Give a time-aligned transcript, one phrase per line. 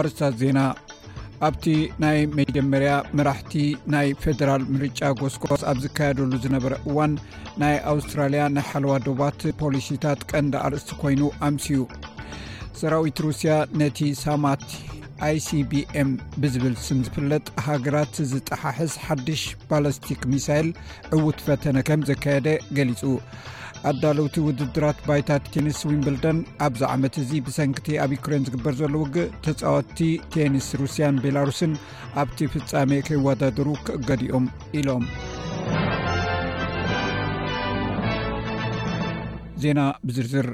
[0.00, 0.60] ኣርስታት ዜና
[1.46, 1.64] ኣብቲ
[2.02, 3.54] ናይ መጀመርያ መራሕቲ
[3.94, 7.12] ናይ ፌደራል ምርጫ ጎስጓስ ኣብ ዝካየደሉ ዝነበረ እዋን
[7.62, 11.80] ናይ ኣውስትራልያ ናይ ሓለዋ ዶባት ፖሊሲታት ቀንዲ ኣርእስቲ ኮይኑ ኣምስዩ
[12.80, 13.50] ሰራዊት ሩስያ
[13.80, 14.68] ነቲ ሳማቲ
[15.28, 16.10] ኣይሲbm
[16.42, 20.68] ብዝብል ስንዝፍለጥ ሃገራት ዝጠሓሕስ ሓድሽ ባላስቲክ ሚሳይል
[21.16, 22.48] ዕውት ፈተነ ከም ዘካየደ
[22.78, 23.02] ገሊጹ
[23.90, 29.98] ኣዳለውቲ ውድድራት ባይታት ቴኒስ ዊንብልደን ኣብዛ ዓመት እዚ ብሰንክቲ ኣብ ዩክረን ዝግበር ዘሎ ውግእ ተፃወቲ
[30.34, 31.72] ቴኒስ ሩስያን ቤላሩስን
[32.22, 34.46] ኣብቲ ፍፃሜ ከይወዳደሩ ክእገዲኦም
[34.80, 35.06] ኢሎም
[39.64, 40.46] ዜና ብዝርዝር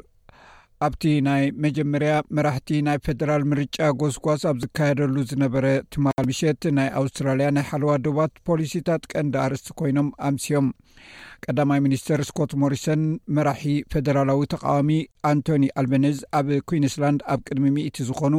[0.86, 7.47] ኣብቲ ናይ መጀመርያ መራሕቲ ናይ ፌደራል ምርጫ ጎስጓስ ኣብ ዝካየደሉ ዝነበረ ትማል ምሸት ናይ ኣውስትራልያ
[7.56, 10.69] ናይ ሓለዋ ደባት ፖሊሲታት ቀንዲ ኣርእስቲ ኮይኖም ኣምስዮም
[11.47, 13.03] ቀዳማይ ሚኒስትር ስኮት ሞሪሰን
[13.36, 14.91] መራሒ ፈደራላዊ ተቃዋሚ
[15.31, 18.34] ኣንቶኒ ኣልቤነዝ ኣብ ኩዊንስላንድ ኣብ ቅድሚ ሚእቲ ዝኾኑ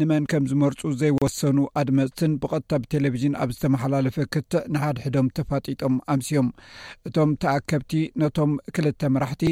[0.00, 6.48] ንመን ከም ዝመርፁ ዘይወሰኑ ኣድመፅትን ብቐጥታ ብ ቴሌቭዥን ኣብ ዝተመሓላለፈ ክትዕ ንሓድሕዶም ተፋጢጦም ኣምስዮም
[7.10, 9.44] እቶም ተኣከብቲ ነቶም ክልተ መራሕቲ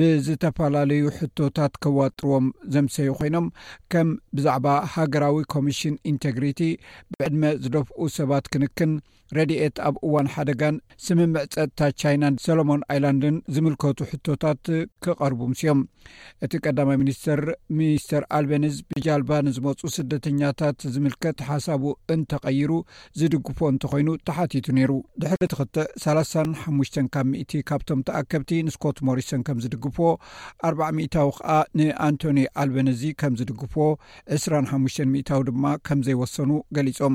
[0.00, 3.46] ብዝተፈላለዩ ሕቶታት ከዋጥርዎም ዘምሰይ ኮይኖም
[3.94, 6.60] ከም ብዛዕባ ሃገራዊ ኮሚሽን ኢንቴግሪቲ
[7.12, 8.92] ብዕድመ ዝለፍኡ ሰባት ክንክን
[9.36, 14.62] ረድኤት ኣብ እዋን ሓደጋን ስምምዕ ፀጥታ ቻይና ሰሎሞን ኣላንድን ዝምልከቱ ሕቶታት
[15.04, 15.80] ክቐርቡ ምስኦም
[16.44, 17.40] እቲ ቀዳማይ ሚኒስትር
[17.78, 22.70] ሚኒስተር ኣልቤኒዝ ብጃልባ ንዝመፁ ስደተኛታት ዝምልከት ሓሳቡ እንተቀይሩ
[23.20, 24.92] ዝድግፎ እንተኮይኑ ተሓቲቱ ነይሩ
[25.22, 30.08] ድሕሪቲ ክቲ 35 ካብ ቲ ካብቶም ተኣከብቲ ንስኮት ሞሪሰን ከም ዝድግፍዎ
[30.68, 31.08] ኣ ታዊ
[31.38, 33.86] ከዓ ንኣንቶኒ ኣልቤኒዚ ከም ዝድግፍዎ
[34.38, 37.14] 25 ታዊ ድማ ከምዘይወሰኑ ገሊፆም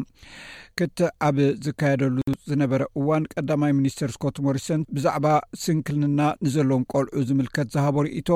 [0.80, 2.16] ክቲ ኣብ ዝካየደሉ
[2.50, 5.28] ዝነበረ እዋን ቀዳማይ ሚኒስተር ስኮት ሞሪሶን ዛዕባ
[5.62, 8.30] ስንክልና ንዘለዎም ቆልዑ ዝምልከት ዝሃቦ ርእቶ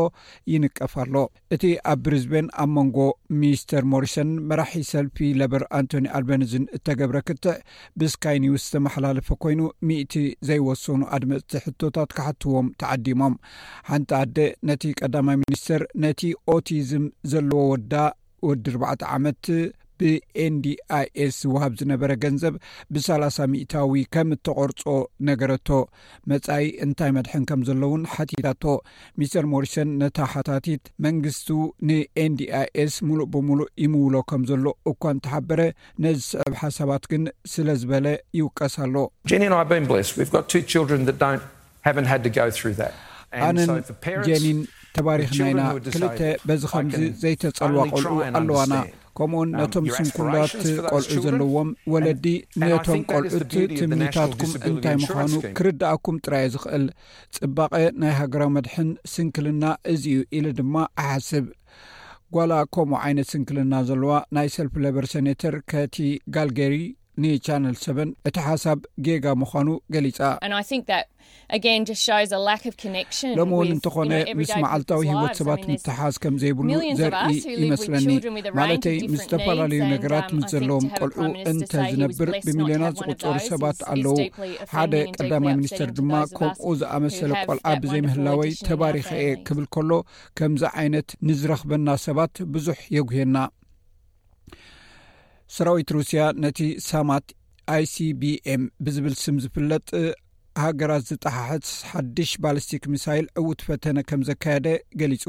[0.51, 1.13] ይንቀፍ ኣሎ
[1.55, 2.97] እቲ ኣብ ብርዝቤን ኣብ መንጎ
[3.41, 7.55] ሚኒስተር ሞሪሰን መራሒ ሰልፊ ለበር ኣንቶኒ ኣልበኒዝን እተገብረ ክትዕ
[8.01, 10.15] ብስካይኒውስ ተመሓላለፈ ኮይኑ ሚእቲ
[10.49, 13.35] ዘይወሰኑ ኣድመፅቲ ሕቶታት ካሓትዎም ተዓዲሞም
[13.91, 14.37] ሓንቲ ኣደ
[14.69, 16.21] ነቲ ቀዳማይ ሚኒስትር ነቲ
[16.55, 17.93] ኦቲዝም ዘለዎ ወዳ
[18.49, 19.45] ወዲ ርባዕተ ዓመት
[20.01, 20.65] ብኤንዲ
[20.97, 22.55] ኣይ ኤስ ውሃብ ዝነበረ ገንዘብ
[22.93, 24.81] ብሰላ0 ሚእታዊ ከም እተቆርፆ
[25.29, 25.69] ነገረቶ
[26.31, 28.63] መፃኢ እንታይ መድሐን ከም ዘሎ ውን ሓቲታቶ
[29.21, 31.49] ሚስተር ሞሪሰን ነታ ሓታቲት መንግስቱ
[31.89, 35.61] ንኤንዲ አይ ኤስ ሙሉእ ብምሉእ ይምውሎ ከም ዘሎ እኳ ን ተሓበረ
[36.05, 38.07] ነዚ ስዕብሓሰባት ግን ስለ ዝበለ
[38.39, 39.87] ይውቀስ ኣሎኣነን
[44.27, 44.59] ጀኒን
[44.97, 45.63] ተባሪክናኢና
[45.95, 48.05] ክልተ በዚ ከምዚ ዘይተፀልዋቀል
[48.39, 48.73] ኣለዋና
[49.19, 50.51] ከምኡውን um, ነቶም ስንኩላት
[50.91, 52.25] ቆልዑ ዘለዎም ወለዲ
[52.63, 53.45] ነቶም ቆልዑት
[53.79, 56.85] ትምኒታትኩም እንታይ ምዃኑ ክርዳኣኩም ጥራይ ዝኽእል
[57.37, 59.63] ፅባቐ ናይ ሃገራዊ መድሕን ስንክልና
[59.93, 61.47] እዚ ዩ ኢሉ ድማ ኣሓስብ
[62.37, 65.97] ጓላ ከምኡ ዓይነት ስንክልና ዘለዋ ናይ ሰልፊ ለበር ሴኔተር ከቲ
[66.37, 66.77] ጋልጌሪ
[67.23, 70.19] ንቻነል ሰቨን እቲ ሓሳብ ጌጋ ምዃኑ ገሊጻ
[73.39, 76.69] ሎም እውን እንተኾነ ምስ መዓልታዊ ሂወት ሰባት ምትሓዝ ከም ዘይብሉ
[76.99, 78.05] ዘርኢ ይመስለኒ
[78.59, 81.17] ማለተይ ምስ ዝተፈላለዩ ነገራት um, ምስ ዘለዎም ቆልዑ
[81.51, 84.15] እንተ ዝነብር ብሚልዮናት ዝቕፀሩ ሰባት ኣለዉ
[84.73, 89.91] ሓደ ቀዳማ ሚኒስተር ድማ ከምኡ ዝኣመሰለ ቆልዓ ብዘይምህላወይ ተባሪከ የ ክብል ከሎ
[90.39, 93.35] ከምዚ ዓይነት ንዝረክበና ሰባት ብዙሕ የጉየና
[95.55, 97.27] ስራዊት ሩስያ ነቲ ሳማት
[97.75, 99.85] ኣይ ሲ ቢ ኤም ብዝብል ስም ዝፍለጥ
[100.63, 104.67] ሃገራት ዝጠሓሕት ሓድሽ ባሊስቲክ ሚሳይል ዕውት ፈተነ ከም ዘካየደ
[105.01, 105.25] ገሊጹ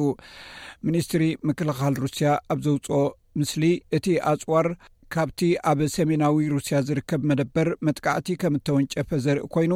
[0.88, 2.98] ሚኒስትሪ ምክልኻል ሩስያ ኣብ ዘውፅኦ
[3.40, 3.64] ምስሊ
[3.98, 4.66] እቲ ኣፅዋር
[5.14, 5.40] ካብቲ
[5.70, 9.72] ኣብ ሰሜናዊ ሩስያ ዝርከብ መደበር መጥቃዕቲ ከም እተወንጨፈ ዘርኢ ኮይኑ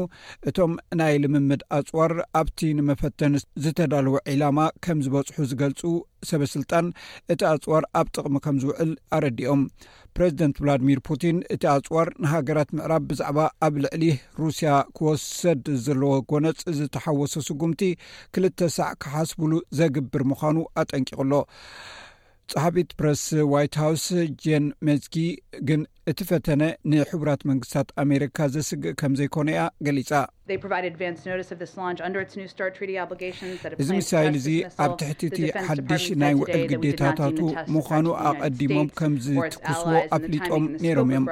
[0.48, 3.34] እቶም ናይ ልምምድ ኣፅዋር ኣብቲ ንመፈተን
[3.64, 5.80] ዝተዳልዎ ዒላማ ከም ዝበፅሑ ዝገልፁ
[6.30, 6.86] ሰበ ስልጣን
[7.34, 9.64] እቲ ኣፅዋር ኣብ ጥቕሚ ከም ዝውዕል ኣረዲኦም
[10.18, 14.04] ፕረዚደንት ቭላድሚር ፑቲን እቲ ኣፅዋር ንሃገራት ምዕራብ ብዛዕባ ኣብ ልዕሊ
[14.44, 17.82] ሩስያ ክወሰድ ዘለዎ ጎነፅ ዝተሓወሶ ስጉምቲ
[18.36, 21.32] ክልተ ሳዕ ክሓስብሉ ዘግብር ምዃኑ ኣጠንቂቕሎ
[22.52, 23.20] ጸሓቢት ፕረስ
[23.52, 24.04] ዋይት ሃውስ
[24.44, 25.14] ጀን መዝኪ
[25.68, 25.80] ግን
[26.10, 26.62] እቲ ፈተነ
[26.92, 30.12] ንሕቡራት መንግስትታት ኣሜሪካ ዘስግእ ከም ዘይኮነ እያ ገሊጻ
[33.82, 34.48] እዚ ሚሳይል እዚ
[34.84, 37.38] ኣብ ትሕቲቲ ሓድሽ ናይ ውዕ ግዴታታቱ
[37.74, 39.86] ምዃኑ ኣቐዲሞም ከም ዝትክስዎ
[40.16, 41.24] ኣፍሊጦም ነይሮም እዮም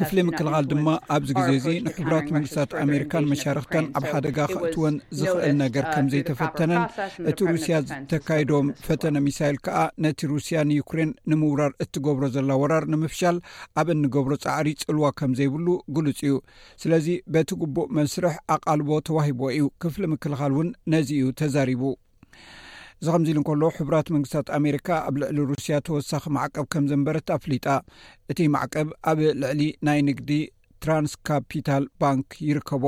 [0.00, 5.86] ክፍሊ ምክልኻል ድማ ኣብዚ ግዜ እዚ ንሕራት ምንግስታት ኣሜሪካን መሻርክታን ኣብ ሓደጋ ክእትወን ዝኽእል ነገር
[5.94, 6.84] ከም ዘይተፈተነን
[7.32, 13.38] እቲ ሩስያ ዝተካይዶም ፈተነ ሚሳይል ከዓ ነቲ ሩስያ ንዩክሬን ንምውራር እትገብሮ ዘላወራር ንምፍሻል
[13.82, 15.66] ኣብ እኒገብሮ ፃዕሪ ፅልዋ ከም ዘይብሉ
[15.98, 16.34] ግሉፅ እዩ
[16.84, 21.82] ስለዚ በቲ ግቡእ መስርሕ ኣቃልቦ ተዋሂቦ እዩ ክፍሊ ምክልኻል እውን ነዚ እዩ ተዛሪቡ
[23.00, 27.66] እዚ ከምዚ ኢሉ እንከሎ ሕቡራት መንግስታት ኣሜሪካ ኣብ ልዕሊ ሩስያ ተወሳኺ ማዕቀብ ከም ዘንበረት ኣፍሊጣ
[28.32, 30.30] እቲ ማዕቀብ ኣብ ልዕሊ ናይ ንግዲ
[30.84, 32.84] ትራንስ ካፒታል ባንክ ይርከቦ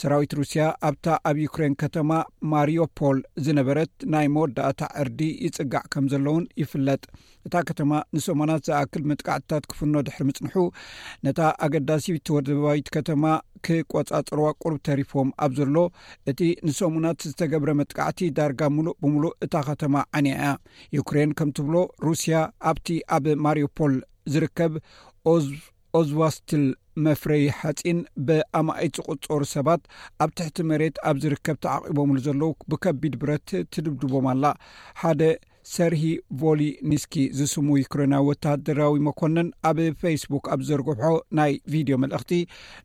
[0.00, 2.10] ሰራዊት ሩስያ ኣብታ ኣብ ዩክሬን ከተማ
[2.52, 7.02] ማርፖል ዝነበረት ናይ መወዳእታ ዕርዲ ይፅጋዕ ከም ዘሎውን ይፍለጥ
[7.48, 10.56] እታ ከተማ ንሰሙናት ዘኣክል መጥቃዕትታት ክፍኖ ድሕሪ ምፅንሑ
[11.26, 13.24] ነታ ኣገዳሲ ተወደባይት ከተማ
[13.66, 15.76] ክቆፃፅርዋ ቁርብ ተሪፎም ኣብ ዘሎ
[16.32, 20.50] እቲ ንሰሙናት ዝተገብረ መጥቃዕቲ ዳርጋ ሙሉእ ብምሉእ እታ ከተማ ዓንያ እያ
[20.98, 21.76] ዩክሬን ከምትብሎ
[22.06, 22.36] ሩስያ
[22.70, 23.94] ኣብቲ ኣብ ማርፖል
[24.34, 24.72] ዝርከብ
[25.98, 26.64] ኦዝዋስትል
[27.06, 29.82] መፍረዪ ሓፂን ብኣማኢት ዝቕፀሩ ሰባት
[30.24, 34.44] ኣብ ትሕቲ መሬት ኣብ ዝርከብቲዓቂቦምሉ ዘለዉ ብከቢድ ብረት ትድብድቦም ኣላ
[35.02, 35.22] ሓደ
[35.74, 36.02] ሰርሂ
[36.40, 41.02] ቮሊኒስኪ ዝስሙይ ክርና ወታደራዊ መኮንን ኣብ ፌስቡክ ኣብ ዘርግብሖ
[41.38, 42.32] ናይ ቪድዮ መልእኽቲ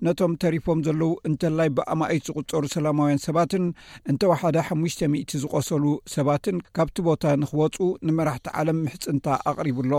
[0.08, 3.66] ነቶም ተሪፎም ዘለዉ እንተላይ ብኣማኢት ዝቕፀሩ ሰላማውያን ሰባትን
[4.14, 5.86] እንተወሓደ ሓሙሽተ 00ቲ ዝቆሰሉ
[6.16, 7.78] ሰባትን ካብቲ ቦታ ንኽወፁ
[8.10, 9.94] ንመራሕቲ ዓለም ምሕፅንታ ኣቕሪቡ ኣሎ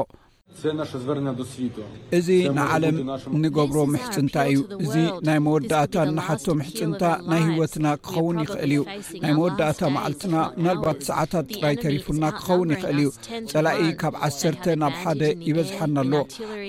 [2.16, 2.96] እዚ ንዓለም
[3.42, 4.94] ንገብሮ ምሕፅንታ እዩ እዚ
[5.26, 8.80] ናይ መወዳእታ እናሓቶ ምሕፅንታ ናይ ህወትና ክኸውን ይኽእል እዩ
[9.22, 13.10] ናይ መወዳእታ ማዓልትና ብናልባት ሰዓታት ጥራይ ተሪፉና ክኸውን ይኽእል እዩ
[13.52, 16.14] ፀላኢ ካብ ዓሰርተ ናብ ሓደ ይበዝሐና ኣሎ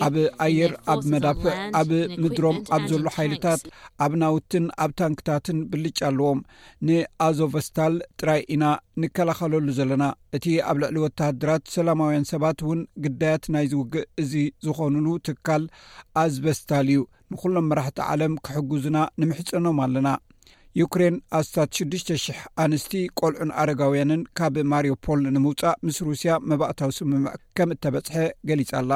[0.07, 0.15] ኣብ
[0.47, 1.91] ኣየር ኣብ መዳፍዕ ኣብ
[2.23, 3.61] ምድሮም ኣብ ዘሎ ሓይልታት
[4.05, 6.41] ኣብ ናውትን ኣብ ታንክታትን ብልጫ ኣለዎም
[6.89, 8.63] ንኣዞቨስታል ጥራይ ኢና
[9.03, 10.03] ንከላኸለሉ ዘለና
[10.35, 14.33] እቲ ኣብ ልዕሊ ወተሃድራት ሰላማውያን ሰባት እውን ግዳያት ናይ ዝውግእ እዚ
[14.65, 15.63] ዝኮኑሉ ትካል
[16.21, 17.01] ኣዝበስታል እዩ
[17.31, 20.09] ንኩሎም መራሕቲ ዓለም ክሕጉዙና ንምሕፀኖም ኣለና
[20.81, 28.17] ዩክሬን ኣስታት 6ሽ,00 ኣንስቲ ቆልዑን ኣረጋውያንን ካብ ማርፖል ንምውፃእ ምስ ሩስያ መባእታዊ ስምምዕ ከም እተበፅሐ
[28.49, 28.91] ገሊፅ ኣላ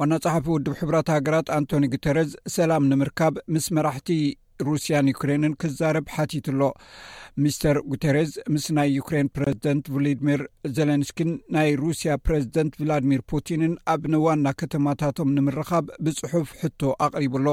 [0.00, 4.08] ዋና ፀሓፊ ውድብ ሕብራት ሃገራት ኣንቶኒ ጉተርዝ ሰላም ንምርካብ ምስ መራሕቲ
[4.68, 6.62] ሩስያን ዩክሬንን ክዛረብ ሓቲትኣሎ
[7.42, 10.40] ሚስተር ጉተርስ ምስ ናይ ዩክሬን ፕረዚደንት ቨሎድምር
[10.76, 17.46] ዘሌንስኪን ናይ ሩስያ ፕረዚደንት ቭላድሚር ፑቲንን ኣብ ንዋና ከተማታቶም ንምርካብ ብፅሑፍ ሕቶ ኣቕሪቡሎ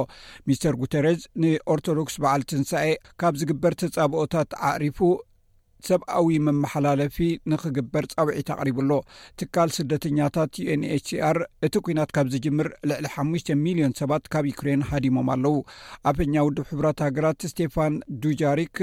[0.49, 2.91] ሚስተር ጉተርስ ንኦርቶዶክስ በዓል ትንሳኤ
[3.23, 4.99] ካብ ዝግበር ተፃብኦታት ዓሪፉ
[5.87, 7.17] ሰብኣዊ መመሓላለፊ
[7.51, 8.91] ንክግበር ጻውዒት ኣቕሪቡ ኣሎ
[9.39, 15.29] ትካል ስደተኛታት uን ችሲር እቲ ኩናት ካብ ዝጅምር ልዕሊ 5ሙሽ ሚልዮን ሰባት ካብ ዩክሬን ሃዲሞም
[15.35, 15.55] ኣለው
[16.11, 17.95] ኣፈኛ ውድ ሕብራት ሃገራት ስቴፋን
[18.25, 18.77] ዱጃሪክ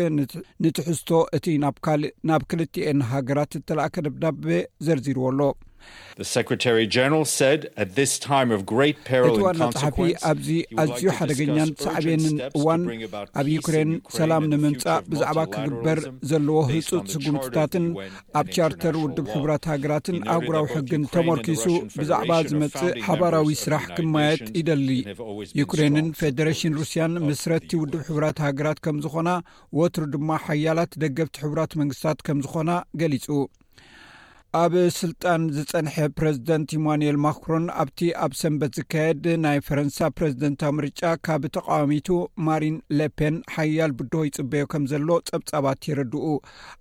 [0.64, 4.44] ንትሕዝቶ እቲ እናብ ክልትኤን ሃገራት እተለአከ ደብዳቤ
[4.88, 5.40] ዘርዚርዎ ኣሎ
[6.22, 6.24] እ
[9.44, 9.96] ዋና ጸሓፊ
[10.28, 12.82] ኣብዚኣዝዩ ሓደገኛን ሳዕብየንን እዋን
[13.40, 15.98] ኣብ ዩክሬን ሰላም ንምምፃእ ብዛዕባ ክግበር
[16.30, 17.86] ዘለዎ ህፁፅ ስጉምትታትን
[18.40, 21.64] ኣብ ቻርተር ውድብ ሕቡራት ሃገራትን ኣጉራዊ ሕግን ተመርኪሱ
[21.98, 24.88] ብዛዕባ ዝመፅእ ሓባራዊ ስራሕ ክማየት ይደሊ
[25.60, 29.28] ዩክሬንን ፌደሬሽን ሩስያን ምስረቲ ውድብ ሕብራት ሃገራት ከም ዝኾና
[29.80, 32.70] ወትሪ ድማ ሓያላት ደገብቲ ሕቡራት መንግስትታት ከም ዝኾና
[33.02, 33.28] ገሊጹ
[34.62, 41.42] ኣብ ስልጣን ዝፀንሐ ፕረዚደንት ኢማንኤል ማክሮን ኣብቲ ኣብ ሰንበት ዝካየድ ናይ ፈረንሳ ፕረዚደንታዊ ምርጫ ካብ
[41.56, 42.08] ተቃዋሚቱ
[42.46, 46.24] ማሪን ሌፔን ሓያል ብድሆ ይፅበዮ ከም ዘሎ ፀብጻባት የረድኡ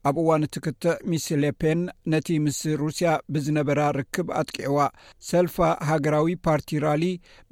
[0.09, 1.81] ኣብ እዋን እትክትዕ ሚስ ሌፔን
[2.13, 4.77] ነቲ ምስ ሩስያ ብዝነበራ ርክብ ኣጥቂዕዋ
[5.31, 5.57] ሰልፋ
[5.89, 7.03] ሃገራዊ ፓርቲ ራሊ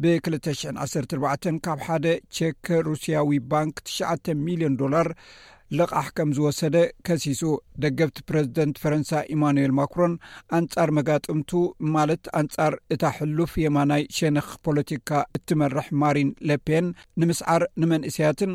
[0.04, 2.06] ብ214 ካብ ሓደ
[2.38, 4.14] ቸክ ሩስያዊ ባንክ 9ሽዓ
[4.46, 5.09] ሚልዮን ዶላር
[5.80, 6.77] ልቓሕ ከም ዝወሰደ
[7.07, 7.42] ከሲሱ
[7.83, 10.13] ደገብቲ ፕረዚደንት ፈረንሳ ኢማኑኤል ማክሮን
[10.57, 11.51] ኣንጻር መጋጥምቱ
[11.95, 16.87] ማለት ኣንጻር እታ ሕሉፍ የማናይ ሸንክ ፖለቲካ እትመርሕ ማሪን ሎፓን
[17.21, 18.51] ንምስዓር ንመንእስያትን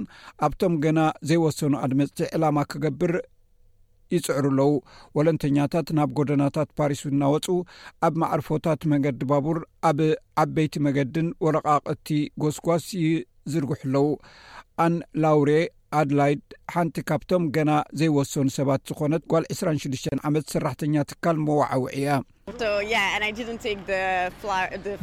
[0.48, 3.14] ኣብቶም ገና ዘይወሰኑ ኣድመፅጢ ዕላማ ክገብር
[4.16, 4.70] ይጽዕር ኣለዉ
[5.18, 7.46] ወለንተኛታት ናብ ጎደናታት ፓሪስ እናወፁ
[8.08, 9.58] ኣብ ማዕርፎታት መገዲ ባቡር
[9.90, 9.98] ኣብ
[10.44, 12.08] ዓበይቲ መገድን ወለቓቅቲ
[12.44, 14.06] ጎስጓስ ይዝርግሕ ኣለዉ
[14.84, 14.94] ኣን
[15.24, 15.50] ላውሬ
[15.98, 16.40] ኣድላይድ
[16.72, 22.08] ሓንቲ ካብቶም ገና ዘይወሰኑ ሰባት ዝኾነት ጓል 26 ዓመት ሰራሕተኛ ትካል መዋዓውዒ እያ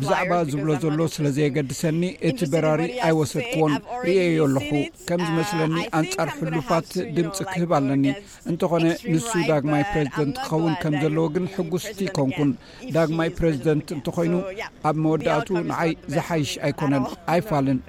[0.01, 3.73] ብዛዕባ ዝብሎ ዘሎ ስለ ዘየገድሰኒ እቲ በራሪ ኣይወሰድክዎን
[4.07, 4.69] ርአዮ ኣለኹ
[5.09, 8.05] ከም ዝመስለኒ ኣንጻር uh, ሕሉፋት ድምፂ ክህብ ኣለኒ
[8.51, 12.51] እንተኾነ ንሱ ዳግማይ ፕሬዚደንት ክኸውን ከም ዘለዎ ግን ሕጉስቲ ይኮንኩን
[12.97, 14.35] ዳግማይ ፕሬዚደንት እንተኮይኑ
[14.89, 17.79] ኣብ መወዳእቱኡ ንዓይ ዘሓይሽ ኣይኮነን ኣይፋልን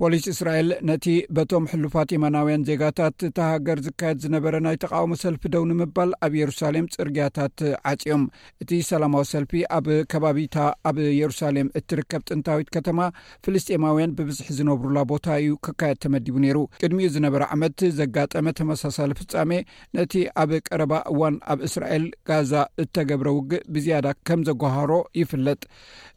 [0.00, 1.06] ፖሊስ እስራኤል ነቲ
[1.36, 7.56] በቶም ሕሉፋት የማናውያን ዜጋታት ተሃገር ዝካየድ ዝነበረ ናይ ተቃውሞ ሰልፊ ደው ንምባል ኣብ የሩሳሌም ፅርግያታት
[7.90, 8.22] ዓፂዮም
[8.62, 10.56] እቲ ሰላማዊ ሰልፊ ኣብ ከባቢታ
[10.90, 12.98] ኣብ የሩሳሌም እትርከብ ጥንታዊት ከተማ
[13.46, 19.52] ፍልስጤማውያን ብብዝሒ ዝነብሩላ ቦታ እዩ ክካየድ ተመዲቡ ነይሩ ቅድሚኡ ዝነበረ ዓመት ዘጋጠመ ተመሳሳሊ ፍፃሜ
[20.00, 24.90] ነቲ ኣብ ቀረባ እዋን ኣብ እስራኤል ጋዛ እተገብረ ውግእ ብዝያዳ ከም ዘጓሃሮ
[25.22, 25.62] ይፍለጥ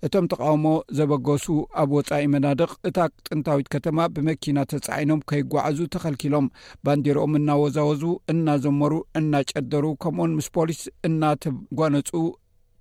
[0.08, 0.66] እቶም ተቃውሞ
[0.98, 1.46] ዘበገሱ
[1.84, 2.98] ኣብ ወፃኢ መናድቅ እታ
[3.30, 6.46] ጥንታዊት ብ ከተማ ብመኪና ተፃዒኖም ከይጓዓዙ ተኸልኪሎም
[6.86, 8.02] ባንዲሮኦም እናወዛወዙ
[8.34, 12.12] እናዘመሩ እናጨደሩ ከምኡኡን ምስ ፖሊስ እናተጓነፁ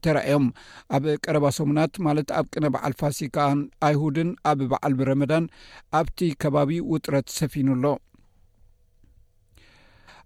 [0.07, 0.47] ተርአዮም
[0.97, 5.47] ኣብ ቀረባ ሰሙናት ማለት ኣብ ቅነ በዓል ፋሲካን ኣይሁድን ኣብ በዓል ብረመዳን
[6.01, 7.85] ኣብቲ ከባቢ ውጥረት ሰፊኑ ኣሎ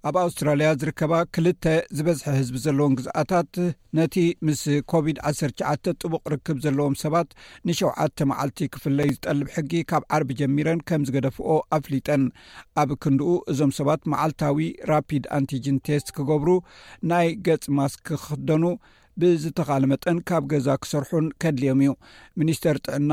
[0.08, 1.64] ኣብ ኣውስትራልያ ዝርከባ ክልተ
[1.96, 3.54] ዝበዝሐ ህዝቢ ዘለዎን ግዝኣታት
[3.98, 4.14] ነቲ
[4.46, 4.60] ምስ
[4.92, 7.28] ኮቪድ-19 ጥቡቅ ርክብ ዘለዎም ሰባት
[7.68, 12.24] ን7ተ መዓልቲ ክፍለዩ ዝጠልብ ሕጊ ካብ ዓርቢ ጀሚረን ከም ዝገደፍኦ ኣፍሊጠን
[12.82, 16.50] ኣብ ክንድኡ እዞም ሰባት ማዓልታዊ ራፒድ ኣንቲጅን ቴስት ክገብሩ
[17.12, 18.64] ናይ ገፂ ማስኪ ክክደኑ
[19.22, 21.92] ብዝተኻለ መጠን ካብ ገዛ ክሰርሑን ከድልዮም እዩ
[22.42, 23.10] ሚኒስተር ጥዕና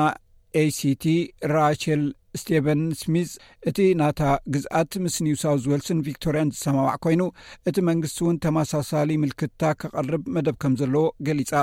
[0.61, 1.05] aሲቲ
[1.53, 2.01] ራሸል
[2.41, 3.31] ስቴቨን ስሚስ
[3.69, 4.21] እቲ እናታ
[4.53, 7.21] ግዝኣት ምስ ኒውሳውስ ዌልስን ቪክቶርያን ዝሰማማዕ ኮይኑ
[7.69, 11.53] እቲ መንግስቲ እውን ተመሳሳሊ ምልክትታ ከቐርብ መደብ ከም ዘለዎ ገሊጻ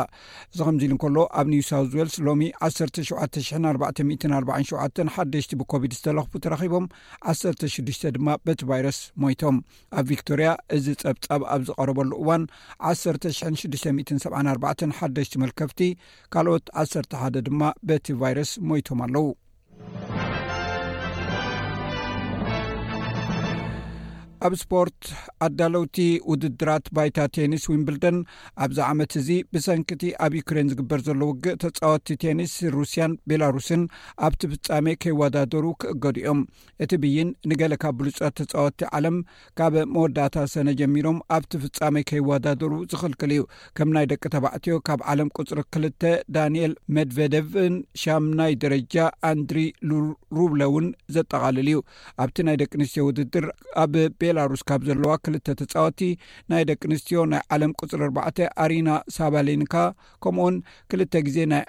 [0.52, 6.86] እዚ ከምዚ ኢሉ እንከሎ ኣብ ኒውሳው ዌልስ ሎሚ 17447 1ደሽቲ ብኮብድ ዝተለኽፉ ተረኺቦም
[7.34, 9.56] 16 ድማ በቲ ቫይረስ ሞይቶም
[9.98, 10.48] ኣብ ቪክቶርያ
[10.78, 12.42] እዚ ፀብጻብ ኣብ ዝቐረበሉ እዋን
[12.94, 15.80] 1674 1ደሽቲ መልከፍቲ
[16.34, 17.60] ካልኦት 11 ድማ
[17.90, 19.26] በቲ ቫይረስ ሞይቶም ኣለው
[24.46, 25.00] ኣብ ስፖርት
[25.46, 25.96] ኣዳለውቲ
[26.30, 28.16] ውድድራት ባይታ ቴኒስ ዊምብልደን
[28.64, 33.82] ኣብዛ ዓመት እዚ ብሰንኪቲ ኣብ ዩክሬን ዝግበር ዘሎ ውግእ ተፃወቲ ቴኒስ ሩስያን ቤላሩስን
[34.28, 36.40] ኣብቲ ፍፃመ ከይወዳደሩ ክእገዱ እዮም
[36.86, 39.16] እቲ ብይን ንገለ ካብ ብሉፅት ተፃወቲ ዓለም
[39.60, 43.44] ካብ መወዳእታ ሰነ ጀሚሮም ኣብቲ ፍፃመይ ከይወዳደሩ ዝኽልክል እዩ
[43.78, 46.02] ከም ናይ ደቂ ተባዕትዮ ካብ ዓለም ቁፅሪ ክልተ
[46.38, 48.96] ዳንኤል መድቨደቭን ሻምናይ ደረጃ
[49.32, 49.58] ኣንድሪ
[50.40, 51.78] ሩብለ እውን ዘጠቓልል እዩ
[52.26, 53.44] ኣብቲ ናይ ደቂ ኣንስትዮ ውድድር
[53.86, 53.94] ኣብ
[54.38, 56.00] ላሩስ ካብ ዘለዋ ክልተ ተፃወቲ
[56.50, 59.74] ናይ ደቂ ኣንስትዮ ናይ ዓለም ቁፅሪ 4 አሪና ሳባሌኒካ
[60.24, 60.56] ከምኡውን
[60.90, 61.62] ክልተ ግዜ ናይ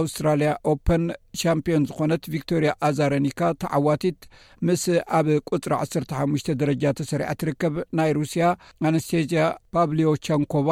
[0.00, 1.04] ኣውስትራልያ ኦፐን
[1.40, 4.20] ሻምፒዮን ዝኮነት ቪክቶሪያ ኣዛረኒካ ተዓዋቲት
[4.66, 4.84] ምስ
[5.18, 8.44] ኣብ ቁፅሪ 15ሽ ደረጃ ተሰሪዐ ትርከብ ናይ ሩስያ
[8.90, 9.44] ኣነስቴዝያ
[9.76, 10.68] ፓብሊዮ ቸንኮባ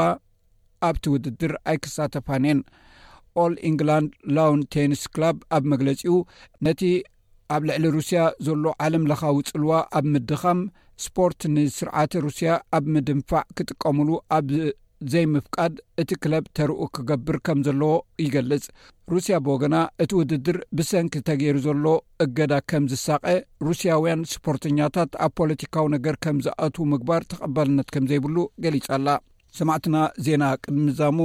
[0.88, 2.60] ኣብቲ ውድድር ኣይክሳተፋን የን
[3.42, 6.14] ኦል ኢንግላንድ ላውን ቴኒስ ክላብ ኣብ መግለፂኡ
[6.66, 6.82] ነቲ
[7.54, 10.58] ኣብ ልዕሊ ሩስያ ዘሎ ዓለም ለካ ውፅልዋ ኣብ ምድኻም
[11.04, 14.46] ስፖርት ንስርዓተ ሩስያ ኣብ ምድንፋዕ ክጥቀምሉ ኣብ
[15.12, 18.64] ዘይምፍቃድ እቲ ክለብ ተርኡ ክገብር ከም ዘለዎ ይገልጽ
[19.12, 21.84] ሩስያ ብወገና እቲ ውድድር ብሰንኪ ተገይሩ ዘሎ
[22.24, 23.24] እገዳ ከም ዝሳቀ
[23.66, 29.06] ሩስያውያን ስፖርተኛታት ኣብ ፖለቲካዊ ነገር ከም ዝኣትዉ ምግባር ተቐባልነት ከም ዘይብሉ ገሊጻላ
[29.58, 29.96] ሰማዕትና
[30.28, 31.20] ዜና ቅድሚዛሙ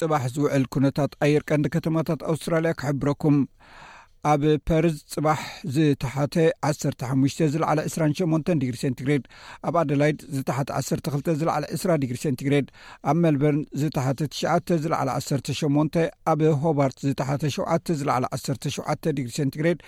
[0.00, 3.38] ጽባሕ ዝውዕል ኩነታት ኣየርቀንዲ ከተማታት ኣውስትራልያ ክሕብረኩም
[4.30, 5.40] ኣብ ፐርዝ ፅባሕ
[5.74, 6.34] ዝተሓተ
[7.12, 9.24] 15 ዝለዕለ 28 ዲግሪ ሴንትግሬድ
[9.68, 12.66] ኣብ ኣደላይድ ዝተሓተ 12 ዝለዕለ 2ስ ዲግሪ ሴትግሬድ
[13.10, 16.00] ኣብ መልበርን ዝተሓተ ትሽተ ዝለዕለ 1ሰ 8
[16.32, 19.80] ኣብ ሆባርት ዝተሓተ 7ተ ዝለዕለ 1ሰ 7 ዲግሪ ሴትግሬድ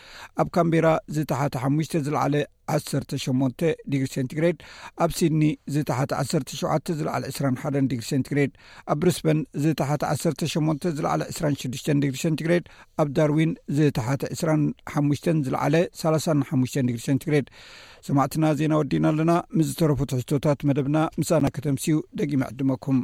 [0.42, 0.86] ኣብ ካምበራ
[1.18, 2.34] ዝተሓተ ሓሽ ዝለዓለ
[2.73, 4.59] 1ሰ 8 ዲግሪ ሰንቲግሬድ
[5.04, 5.44] ኣብ ሲድኒ
[5.75, 6.64] ዝተሓተ 1 ሸ
[7.00, 8.52] ዝለዓለ 21 ዲግሪ ሰንቲግሬድ
[8.92, 12.64] ኣብ ብሪስበን ዝተሓተ 18 ዝለዕለ 26ዱሽ ዲግሪ ሰንቲግሬድ
[13.02, 16.50] ኣብ ዳርዊን ዝተሓተ 2ሓሽ ዝለዓለ 3ሓ
[16.88, 17.47] ዲግሪ ሴንቲግሬድ
[18.09, 22.99] ሰማዕትና ዜና ወዲና ኣለና ምስ ዝተረፉትሕዝቶታት መደብና ምሳና ከተምሲኡ ደቂማ ዕድመኩም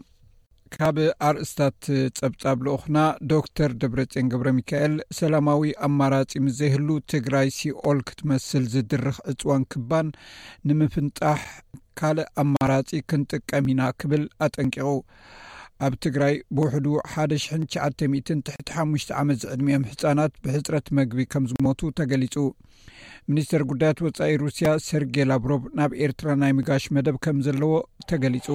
[0.74, 0.96] ካብ
[1.28, 1.84] ኣርእስታት
[2.18, 2.98] ፀብጻብ ሎኹና
[3.32, 10.08] ዶክተር ደብረፅን ገብረ ሚካኤል ሰላማዊ ኣማራጺ ምስ ዘይህሉ ትግራይ ሲኦል ክትመስል ዝድርኽ ዕፅዋን ክባን
[10.70, 11.42] ንምፍንጣሕ
[12.00, 14.90] ካልእ ኣማራጺ ክንጥቀም ኢና ክብል ኣጠንቂቑ
[15.86, 22.34] ኣብ ትግራይ ብውሕዱ 195 ዓመት ዝዕድሚኦም ሕፃናት ብሕፅረት መግቢ ከም ዝሞቱ ተገሊጹ
[23.30, 27.72] ሚኒስትር ጉዳያት ወፃኢ ሩስያ ሰርጌይ ላብሮቭ ናብ ኤርትራ ናይ ምጋሽ መደብ ከም ዘለዎ
[28.12, 28.46] ተገሊጹ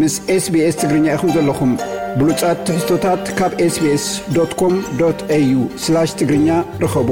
[0.00, 0.14] ምስ
[0.44, 1.72] ስbስ ትግርኛ ኢኹም ዘለኹም
[2.18, 4.74] ብሉጫት ትሕዝቶታት ካብ sbsኮም
[5.06, 6.48] au ትግርኛ
[6.82, 7.08] ርኸቡ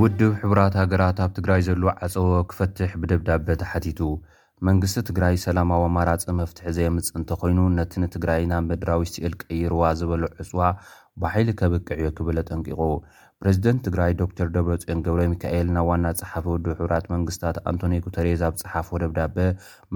[0.00, 4.00] ውድብ ሕቡራት ሃገራት ኣብ ትግራይ ዘለዉ ዓፀቦ ክፈትሕ ብደብዳቤ ተሓቲቱ
[4.68, 10.60] መንግስቲ ትግራይ ሰላማዊ ኣማራፂ መፍትሒ ዘየምጽእ እንተኾይኑ ነቲ ንትግራይ ናብ መድራዊስትኤል ቀይርዋ ዝበሎ ዕፅዋ
[11.22, 12.80] በሓይሊ ከበቅዕዮ ክብለ ጠንቂቑ
[13.42, 18.54] ፕሬዚደንት ትግራይ ዶክተር ደብረፅዮን ገብረ ሚካኤል ናብ ዋና ፀሓፍ ወድ ሕብራት መንግስትታት ኣንቶኒ ጉተሬዝ ኣብ
[18.60, 19.36] ፀሓፍ ደብዳበ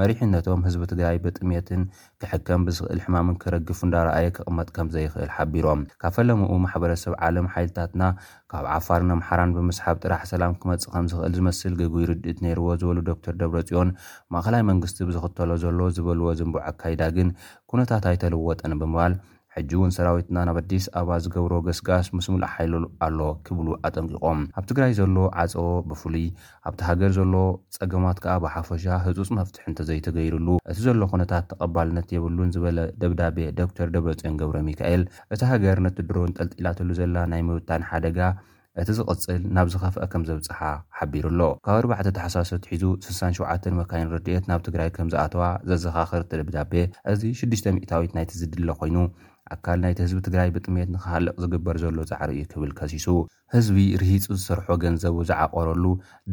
[0.01, 1.83] መሪሕነቶም ህዝቢ ትግራይ ብጥምትን
[2.23, 8.03] ክሕከም ብዝክእል ሕማምን ክረግፉ እንዳረኣየ ክቕመጥ ከምዘይክእል ሓቢሮም ካብ ፈለሙኡ ማሕበረሰብ ዓለም ሓይልታትና
[8.55, 13.35] ካብ ዓፋርን ኣምሓራን ብምስሓብ ጥራሕ ሰላም ክመፅእ ከም ዝኽእል ዝመስል ገጉይ ርድኢት ነይርዎ ዝበሉ ዶክተር
[13.43, 13.95] ደብረፅዮን
[14.37, 17.31] ማእኸላይ መንግስቲ ብዝኽተሎ ዘሎ ዝበልዎ ዝንቡዕ ኣካይዳ ግን
[17.73, 19.15] ኩነታት ኣይተልወጠን ብምባል
[19.55, 24.65] ሕጂ እውን ሰራዊትና ናብ ኣዲስ ኣባ ዝገብሮ ገስጋስ ምስ ሙሉእ ሓይልሉ ኣሎ ክብሉ ኣጠንቂቖም ኣብ
[24.71, 26.27] ትግራይ ዘሎ ዓፀቦ ብፍሉይ
[26.69, 27.35] ኣብቲ ሃገር ዘሎ
[27.77, 34.37] ጸገማት ከዓ ብሓፈሻ ህፁፅ መፍትሕ እንተዘይተገይሩሉ እቲ ዘሎ ኩነታት ተቐባልነት የብሉን ዝበለ ደብዳቤ ዶክተር ደብፂዮን
[34.43, 35.03] ገብረ ሚካኤል
[35.37, 38.19] እቲ ሃገር ነትድሮን ጠልጢላተሉ ዘላ ናይ ምብታን ሓደጋ
[38.83, 40.59] እቲ ዝቕፅል ናብ ዝኸፍአ ከም ዘብፅሓ
[40.99, 46.41] ሓቢሩ ኣሎ ካብ 4ዕተ ተሓሳሰት ሒዙ 67 መካይን ርድኤት ናብ ትግራይ ከም ዝኣተዋ ዘዘኻኽር ቲ
[46.43, 46.75] ደብዳቤ
[47.15, 48.97] እዚ 6ሽ00ታዊት ናይቲ ዝድለ ኮይኑ
[49.55, 53.07] ኣካል ናይቲ ህዝቢ ትግራይ ብጥሜት ንኽሃልቕ ዝግበር ዘሎ ፃዕሪ እዩ ክብል ከሲሱ
[53.55, 55.85] ህዝቢ ርሂፁ ዝሰርሖ ገንዘቡ ዝዓቐረሉ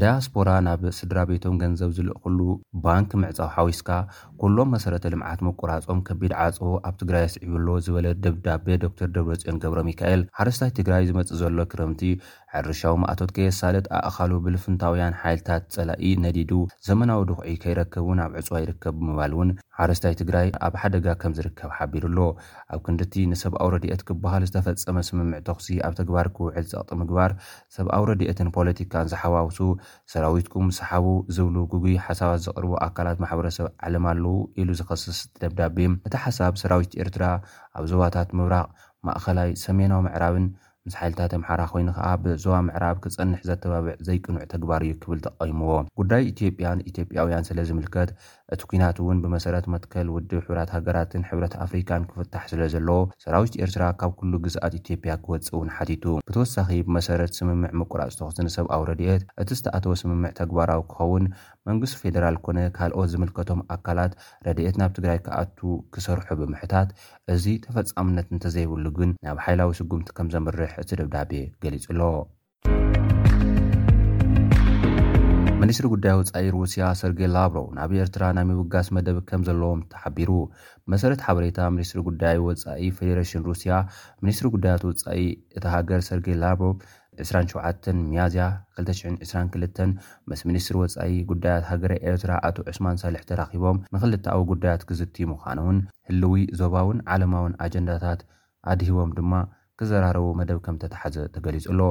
[0.01, 2.39] ዳያስፖራ ናብ ስድራ ቤቶም ገንዘቡ ዝልእኹሉ
[2.83, 3.89] ባንኪ ምዕፃው ሓዊስካ
[4.41, 10.23] ኩሎም መሰረተ ልምዓት ምቁራጾም ከቢድ ዓፀቦ ኣብ ትግራይ ኣስዒብሎ ዝበለ ደብዳቤ ዶክተር ደብረፅዮን ገብሮ ሚካኤል
[10.39, 12.03] ሓረስታይ ትግራይ ዝመጽእ ዘሎ ክርምቲ
[12.55, 16.51] ሕርሻዊ ማእቶት ከየሳለጥ ኣእኻሉ ብልፍንታውያን ሓይልታት ጸላኢ ነዲዱ
[16.89, 21.69] ዘመናዊ ድኩዒ ከይረከብ ን ኣብ ዕፅዋ ይርከብ ብምባል እውን ሓረስታይ ትግራይ ኣብ ሓደጋ ከም ዝርከብ
[21.79, 22.19] ሓቢሩኣሎ
[22.73, 27.31] ኣብ ክንዲ ቲ ንሰብኣዊ ረድኦት ክበሃል ዝተፈፀመ ስምምዕ ተኽሲ ኣብ ተግባር ክውዕል ዘቕጥሙ ግባር
[27.75, 29.59] ሰብ ኣው ረድኤትን ፖለቲካን ዝሓዋውሱ
[30.13, 35.77] ሰራዊትኩም ሰሓቡ ዝብሉ ጉጉይ ሓሳባት ዘቕርቡ ኣካላት ማሕበረሰብ ዓለም ኣለው ኢሉ ዝኸስስ ደብዳቤ
[36.09, 37.25] እቲ ሓሳብ ሰራዊት ኤርትራ
[37.79, 38.67] ኣብ ዞባታት ምብራቕ
[39.07, 40.47] ማእኸላይ ሰሜናዊ ምዕራብን
[40.87, 46.23] ምስ ሓይልታት ኣምሓራ ኮይኑ ከዓ ብዞባ ምዕራብ ክፀንሕ ዘተባብዕ ዘይቅኑዕ ተግባር እዩ ክብል ተቐምዎ ጉዳይ
[46.31, 48.11] ኢትዮጵያን ኢትዮጵያውያን ስለ ዝምልከት
[48.55, 53.83] እቲ ኩናት እውን ብመሰረት መትከል ውድብ ሕብራት ሃገራትን ሕብረት ኣፍሪካን ክፍታሕ ስለ ዘለዎ ሰራዊት ኤርትራ
[54.01, 59.49] ካብ ኩሉ ግዛኣት ኢትዮጵያ ክወፅእ እውን ሓቲቱ ብተወሳኺ ብመሰረት ስምምዕ ምቁራፅ ተኽስኒ ሰብኣዊ ረድኤት እቲ
[59.59, 61.25] ዝተኣተወ ስምምዕ ተግባራዊ ክኸውን
[61.69, 64.15] መንግስት ፌደራል ኮነ ካልኦት ዝምልከቶም ኣካላት
[64.47, 65.59] ረድኤት ናብ ትግራይ ክኣቱ
[65.95, 66.91] ክሰርሑ ብምሕታት
[67.35, 71.31] እዚ ተፈፃምነት እንተዘይብሉ ግን ናብ ሓይላዊ ስጉምቲ ከም ዘምርሕ እቲ ደብዳቤ
[71.65, 72.15] ገሊጹ ኣሎዎ
[75.61, 80.31] ሚኒስትሪ ጉዳይ ወፃኢ ሩስያ ሰርጌይ ላብሮቭ ናብ ኤርትራ ናይ ምብጋስ መደብ ከም ዘለዎም ተሓቢሩ
[80.91, 83.71] መሰረት ሓበሬታ ሚኒስትሪ ጉዳይ ወፃኢ ፌዴሬሽን ሩስያ
[84.23, 85.23] ሚኒስትሪ ጉዳያት ወፃኢ
[85.57, 86.77] እቲ ሃገር ሰርጌይ ላብሮቭ
[87.31, 88.45] 27 መያዝያ
[88.83, 89.83] 222
[90.31, 95.79] ምስ ምኒስትሪ ወፃኢ ጉዳያት ሃገራ ኤርትራ ኣቶ ዑስማን ሳልሒ ተራኺቦም ንኽልታዊ ጉዳያት ግዝቲ ምዃኑ እውን
[96.09, 98.21] ህልዊ ዞባውን ዓለማውን ኣጀንዳታት
[98.73, 99.33] ኣድሂቦም ድማ
[99.79, 101.81] ክዘራረቡ መደብ ከም ተተሓዘ ተገሊጹ ሎ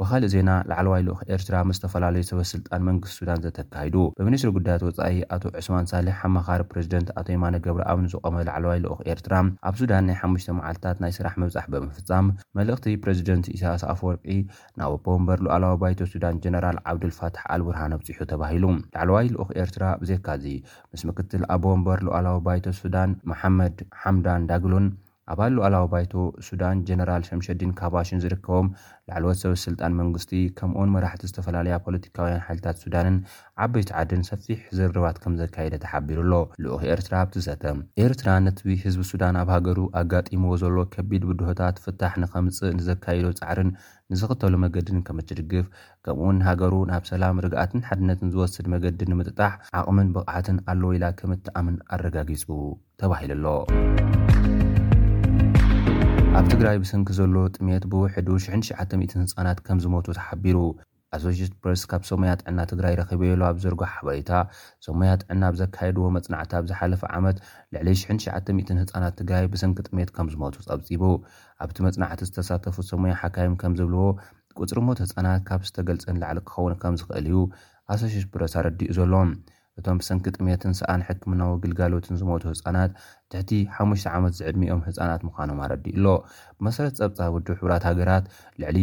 [0.00, 5.44] ብካልእ ዜና ላዕለዋይ ልኡክ ኤርትራ ምዝተፈላለዩ ሰበ ስልጣን መንግስቲ ሱዳን ዘተካሂዱ ብሚኒስትሪ ጉዳያት ወፃኢ ኣቶ
[5.60, 9.34] ዑስማን ሳሌሕ ኣመኻሪ ፕሬዚደንት ኣቶ ማነ ገብሪኣብን ዝቆመ ላዕለዋይ ልኦክ ኤርትራ
[9.70, 14.24] ኣብ ሱዳን ናይ ሓሙሽተ መዓልትታት ናይ ስራሕ መብፃሕ ብምፍፃም መልእኽቲ ፕሬዚደንት ኢስያስ ኣፈወርቂ
[14.82, 18.64] ናብ ቦንበር ሉዓላዊ ባይቶ ሱዳን ጀነራል ዓብዱልፋትሕ ኣልብርሃን ኣብፅሑ ተባሂሉ
[18.96, 20.44] ላዕለዋይ ልኦክ ኤርትራ ብዘካዙ
[20.94, 24.86] ምስ ምክትል ኣ ቦንበር ሉዓላዊ ባይቶ ሱዳን መሓመድ ሓምዳን ዳግሉን
[25.32, 26.12] ኣባሉኣላዊ ባይቶ
[26.46, 28.68] ሱዳን ጀነራል ሸምሸድን ካባሽን ዝርከቦም
[29.08, 33.16] ላዕለወት ሰብስልጣን መንግስቲ ከምኡን መራሕቲ ዝተፈላለያ ፖለቲካውያን ሓይልታት ሱዳንን
[33.64, 36.32] ዓበይቲ ዓድን ሰፊሕ ዝርርባት ከም ዘካይደ ተሓቢሩኣሎ
[36.64, 37.62] ልኡህ ኤርትራ ኣብቲዝሰተ
[38.06, 43.70] ኤርትራ ነቲ ህዝቢ ሱዳን ኣብ ሃገሩ ኣጋጢሞዎ ዘሎ ከቢድ ብድሆታት ፍታሕ ንከምፅእ ንዘካይዶ ፃዕርን
[44.14, 45.66] ንዝኽተሉ መገድን ከምትድግፍ
[46.06, 51.32] ከምኡ ውን ሃገሩ ናብ ሰላም ርግኣትን ሓድነትን ዝወስድ መገድን ንምጥጣሕ ዓቕምን ብቕዓትን ኣለወ ኢላ ከም
[51.38, 52.44] እትኣምን ኣረጋጊፁ
[53.02, 54.41] ተባሂሉ ኣሎ
[56.38, 60.58] ኣብ ትግራይ ብስንኪ ዘሎ ጥሜት ብውሕዱ 69900 ህፃናት ከም ዝሞቱ ተሓቢሩ
[61.16, 64.30] ኣሶሸት ፕረስ ካብ ሰሞያ ጥዕና ትግራይ ረኪበሎ ኣብ ዘርጎ ሓበሬታ
[64.86, 67.38] ሰሞያ ጥዕና ብዘካየድዎ መፅናዕቲ ኣብ ዝሓለፈ ዓመት
[67.76, 71.02] ልዕሊ 69900 ህፃናት ትግራይ ብስንኪ ጥሜት ከም ዝሞቱ ፀብፂቡ
[71.64, 74.06] ኣብቲ መፅናዕቲ ዝተሳተፉ ሰሙያ ሓካይም ከም ዝብልዎ
[74.62, 77.36] ቁፅሪ ሞት ህፃናት ካብ ዝተገልፀን ላዕሊ ክኸውን ከም ዝኽእል እዩ
[77.94, 79.32] ኣሶሸት ብረስ ኣረዲኡ ዘሎም
[79.80, 82.90] እቶም ብሰንኪ ጥሜትን ሰኣን ሕክምናዊ ግልጋሎትን ዝሞቱ ህፃናት
[83.32, 86.06] ትሕቲ ሓሽ ዓመት ዝዕድሚኦም ህፃናት ምዃኖም ኣረዲኢኣሎ
[86.56, 88.26] ብመሰረት ፀብፃ ውድ ሕብራት ሃገራት
[88.62, 88.78] ልዕሊ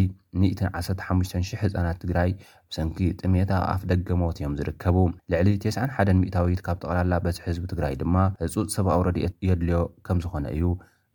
[0.47, 2.31] 115000 ህፃናት ትግራይ
[2.69, 4.97] ብሰንኪ ጥሜታ ኣፍ ደገ ሞት እዮም ዝርከቡ
[5.33, 10.19] ልዕሊ 91 ሚእታዊት ካብ ተቕላላ በዝሒ ህዝቢ ትግራይ ድማ ህፁፅ ሰብ ኣው ረድኦት የድልዮ ከም
[10.25, 10.65] ዝኾነ እዩ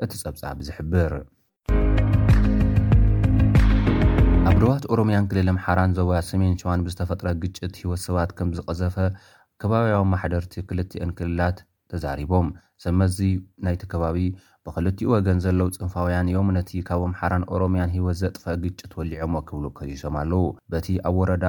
[0.07, 1.13] እቲ ፀብፃ ብዝሕብር
[4.49, 8.97] ኣብ ርባት ኦሮምያን ክልል ምሓራን ዞባት ስሜን ቸዋን ብዝተፈጥረ ግጭት ሂወት ሰባት ከም ዝቐዘፈ
[9.65, 11.59] ከባብያዊ ማሕደርቲ ክልትአን ክልላት
[11.91, 12.49] ተዛሪቦም
[12.83, 13.19] ሰብ መዚ
[13.67, 14.17] ናይቲ ከባቢ
[14.67, 20.43] ብክልቲኡ ወገን ዘለው ፅንፋውያን ዮምነቲ ካብ ምሓራን ኦሮምያን ሂወት ዘጥፈአ ግጭት ወሊዖምዎ ክብሉ ከዚሶም ኣለው
[20.73, 21.47] በቲ ኣብ ወረዳ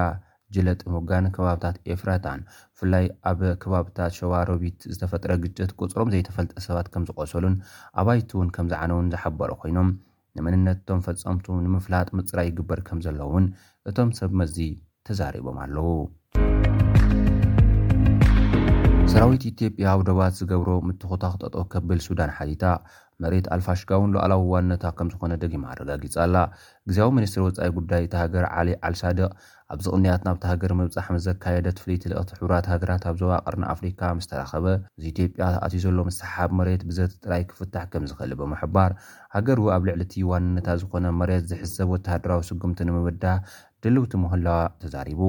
[0.56, 7.58] ጅለጢ ሙጋነ ከባብታት ኤፍራታን ብፍላይ ኣብ ከባብታት ሸዋሮቢት ዝተፈጥረ ግጭት ቁፅሮም ዘይተፈልጠ ሰባት ከም ዝቆሰሉን
[8.04, 9.90] ኣባይቲ እውን ከምዝዓነውን ዝሓበሮ ኮይኖም
[10.38, 13.48] ንምንነትቶም ፈፀምቱ ንምፍላጥ ምፅራይ ይግበር ከም ዘለዉውን
[13.92, 14.58] እቶም ሰብ መዚ
[15.10, 15.88] ተዛሪቦም ኣለዉ
[19.16, 22.64] ሰራዊት ኢትዮጵያ ኣው ደባት ዝገብሮ ምትኾታ ክጠጦ ከብል ሱዳን ሓሊታ
[23.24, 26.36] መሬት ኣልፋሽጋ እውን ለኣላዊ ዋንነታ ከም ዝኾነ ደጊማ ኣረጋጊፁ ኣላ
[26.88, 29.30] እግዜያዊ ሚኒስትሪ ወፃኢ ጉዳይ እቲ ሃገር ዓሊ ዓልሳድቅ
[29.74, 34.66] ኣብዚ ቕንያት ናብቲ ሃገር ምብፃሕ መዘካየደ ትፍልይትልእኽቲ ሕብራት ሃገራት ኣብ ዞባ ቅርኒ ኣፍሪካ ምስ ተራኸበ
[35.00, 38.92] እዚ ኢትዮጵያ ተኣትዩ ዘሎ ምስሓብ መሬት ብዘቲ ጥራይ ክፍታሕ ከም ዝኽእል ብምሕባር
[39.38, 43.40] ሃገር ኣብ ልዕሊ እቲ ዋንነታ ዝኮነ መሬት ዝሕዘብ ወተሃድራዊ ስጉምቲ ንምምዳህ
[43.86, 45.22] ድልውቲ ምህላዋ ተዛሪቡ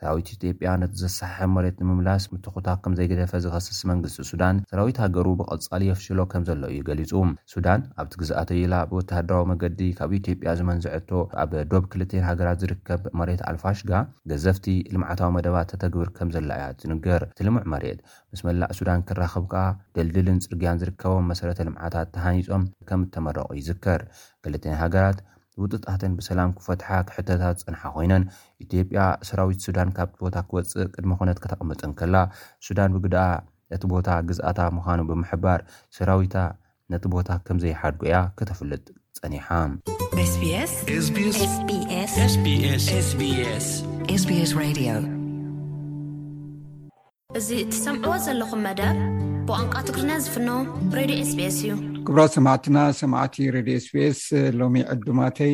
[0.00, 6.18] ሰራዊት ኢትጵያ ነቲዘሰሓሐ መሬት ንምምላስ ምትኩታ ከም ዘይገደፈ ዝኸስስ መንግስቲ ሱዳን ሰራዊት ሃገሩ ብቐፃሊ የፍሽሎ
[6.32, 7.12] ከም ዘሎ እዩ ገሊፁ
[7.52, 11.10] ሱዳን ኣብቲ ግዝኣተኢላ ብወተሃድራዊ መገዲ ካብ ኢትዮጵያ ዝመንዘዐቶ
[11.44, 13.92] ኣብ ዶብ ክልተን ሃገራት ዝርከብ መሬት ኣልፋሽጋ
[14.32, 18.00] ገዘፍቲ ልምዓታዊ መደባት ተተግብር ከም ዘላ እያ ዝንገር እትልሙዕ መሬት
[18.34, 19.64] ምስ መላእ ሱዳን ክራኸብ ከዓ
[19.98, 24.02] ደልድልን ፅርግያን ዝርከቦም መሰረተ ልምዓታት ተሓኒፆም ከም እተመረቑ ይዝከር
[24.44, 25.18] ክልን ሃገራት
[25.62, 28.24] ውጥጣትን ብሰላም ክፈትሓ ክሕተታት ፅንሓ ኮይነን
[28.64, 32.16] ኢትዮ ያ ሰራዊት ሱዳን ካብቲ ቦታ ክወፅእ ቅድሚ ኮነት ክተቕምጥን ከላ
[32.66, 33.24] ሱዳን ብግድአ
[33.76, 35.60] እቲ ቦታ ግዝኣታ ምዃኑ ብምሕባር
[35.98, 36.36] ሰራዊታ
[36.94, 38.86] ነቲ ቦታ ከምዘይሓድጎ እያ ክተፍልጥ
[39.20, 39.48] ፀኒሓ
[47.38, 48.96] እዚ እትሰምዕዎ ዘለኹም መደብ
[49.48, 50.48] ብቋንቋ ትግርኛ ዝፍኖ
[50.98, 51.72] ሬድዮ ስስ እዩ
[52.08, 54.20] ግብራት ሰማዕትና ሰማዕቲ ሬድዮ ኤስቢኤስ
[54.60, 55.50] ሎሚ ዕድማተይ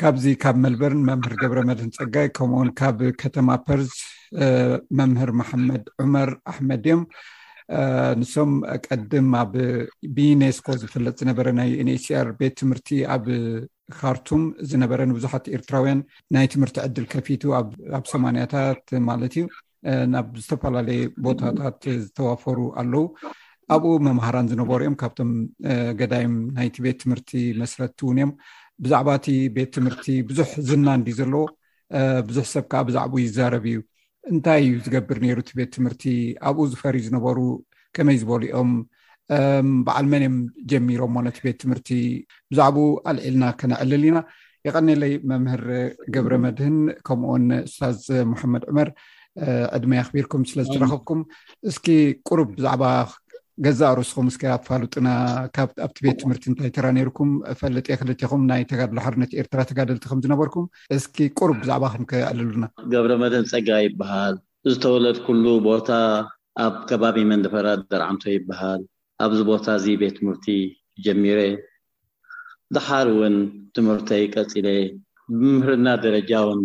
[0.00, 3.92] ካብዚ ካብ መልበርን መምህር ገብረመድን ፀጋይ ከምኡውን ካብ ከተማ ፐርዝ
[4.98, 7.00] መምህር መሓመድ ዑመር ኣሕመድ እዮም
[8.22, 8.52] ንሶም
[8.88, 9.54] ቀድም ኣብ
[10.18, 13.24] ብዩኔስኮ ዝፍለጥ ዝነበረ ናይ ዩንስኣር ቤት ትምህርቲ ኣብ
[14.00, 14.42] ካርቱም
[14.72, 16.02] ዝነበረ ንብዙሓት ኤርትራውያን
[16.36, 17.42] ናይ ትምህርቲ ዕድል ከፊቱ
[18.00, 19.46] ኣብ ሰማንያታት ማለት እዩ
[20.14, 23.04] ናብ ዝተፈላለዩ ቦታታት ዝተዋፈሩ ኣለዉ
[23.74, 25.30] ኣብኡ መምሃራን ዝነበሩ እዮም ካብቶም
[26.00, 26.24] ገዳይ
[26.56, 27.30] ናይቲ ቤት ትምህርቲ
[27.62, 28.32] መስረቲ እውን እዮም
[28.84, 31.44] ብዛዕባ እቲ ቤት ትምህርቲ ብዙሕ ዝናንዲ ዘለዎ
[32.28, 33.78] ብዙሕ ሰብ ከዓ ብዛዕባኡ ይዛረብ እዩ
[34.32, 36.04] እንታይ እዩ ዝገብር ነሩ እቲ ቤት ትምህርቲ
[36.50, 37.38] ኣብኡ ዝፈሪዩ ዝነበሩ
[37.98, 38.70] ከመይ ዝበሉ ኦም
[39.86, 40.36] በዓል መን እዮም
[40.70, 41.90] ጀሚሮምሞ ነቲ ቤት ትምህርቲ
[42.52, 44.18] ብዛዕባኡ ኣልዒልና ከነዕልል ኢና
[44.68, 45.62] ይቀኒለይ መምህር
[46.14, 47.98] ገብረ መድህን ከምኡውን እስታዝ
[48.32, 48.88] ሙሓመድ ዑመር
[49.76, 51.20] ዕድመይ ኣኽቢርኩም ስለዝትረከብኩም
[51.70, 51.86] እስኪ
[52.28, 52.82] ቁሩብ ብዛዕባ
[53.64, 55.08] ገዛ ኣርእስኩም እስኪ ኣ ፋሉጥና
[55.84, 60.66] ኣብቲ ቤት ትምህርቲ እንታይ ትራ ነርኩም ፈለጥ ክልትይኹም ናይ ተጋድሎ ሓርነት ኤርትራ ተጋደልቲ ከምዝነበርኩም
[60.96, 64.34] እስኪ ቁርብ ብዛዕባ ከም ክኣልሉና ገብረመድን ፀጋ ይበሃል
[64.72, 65.88] ዝተወለድ ኩሉ ቦታ
[66.66, 68.82] ኣብ ከባቢ መንደፈራ ዘርዓምቶ ይበሃል
[69.26, 70.46] ኣብዚ ቦታ እዚ ቤት ትምህርቲ
[71.06, 71.40] ጀሚረ
[72.76, 73.36] ድሓሪ እውን
[73.78, 74.68] ትምህርተ ይቀፂለ
[75.40, 76.60] ብምህርና ደረጃ ውን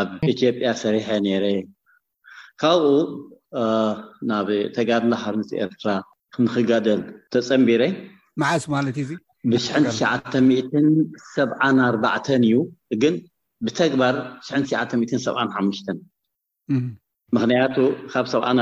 [0.00, 1.46] ኣብ ኢትዮጵያ ሰሪሐ ነይረ
[2.62, 2.88] ካብኡ
[4.30, 5.90] ናብ ተጋድላ ሓርነት ኤርትራ
[6.44, 7.00] ንክጋደል
[7.34, 7.90] ተፀምቢረይ
[8.40, 9.10] ማዓስ ማለት እዩ
[9.52, 12.54] ብሽሸ74ባዕን እዩ
[13.02, 13.14] ግን
[13.66, 14.14] ብተግባር
[14.46, 15.80] ሽሸ7ሓሽ
[17.34, 17.76] ምክንያቱ
[18.12, 18.58] ካብ 7ኣ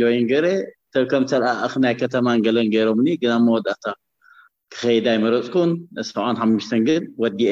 [0.00, 0.46] ጆይን ገይረ
[0.94, 1.32] ተብከምተ
[1.84, 3.84] ናይ ከተማ ንገለን ገይሮምኒ ግናመወዳእታ
[4.74, 5.70] ክከይዳይ መረፅኩን
[6.10, 7.48] 7ሓሽ ግን ወድኤ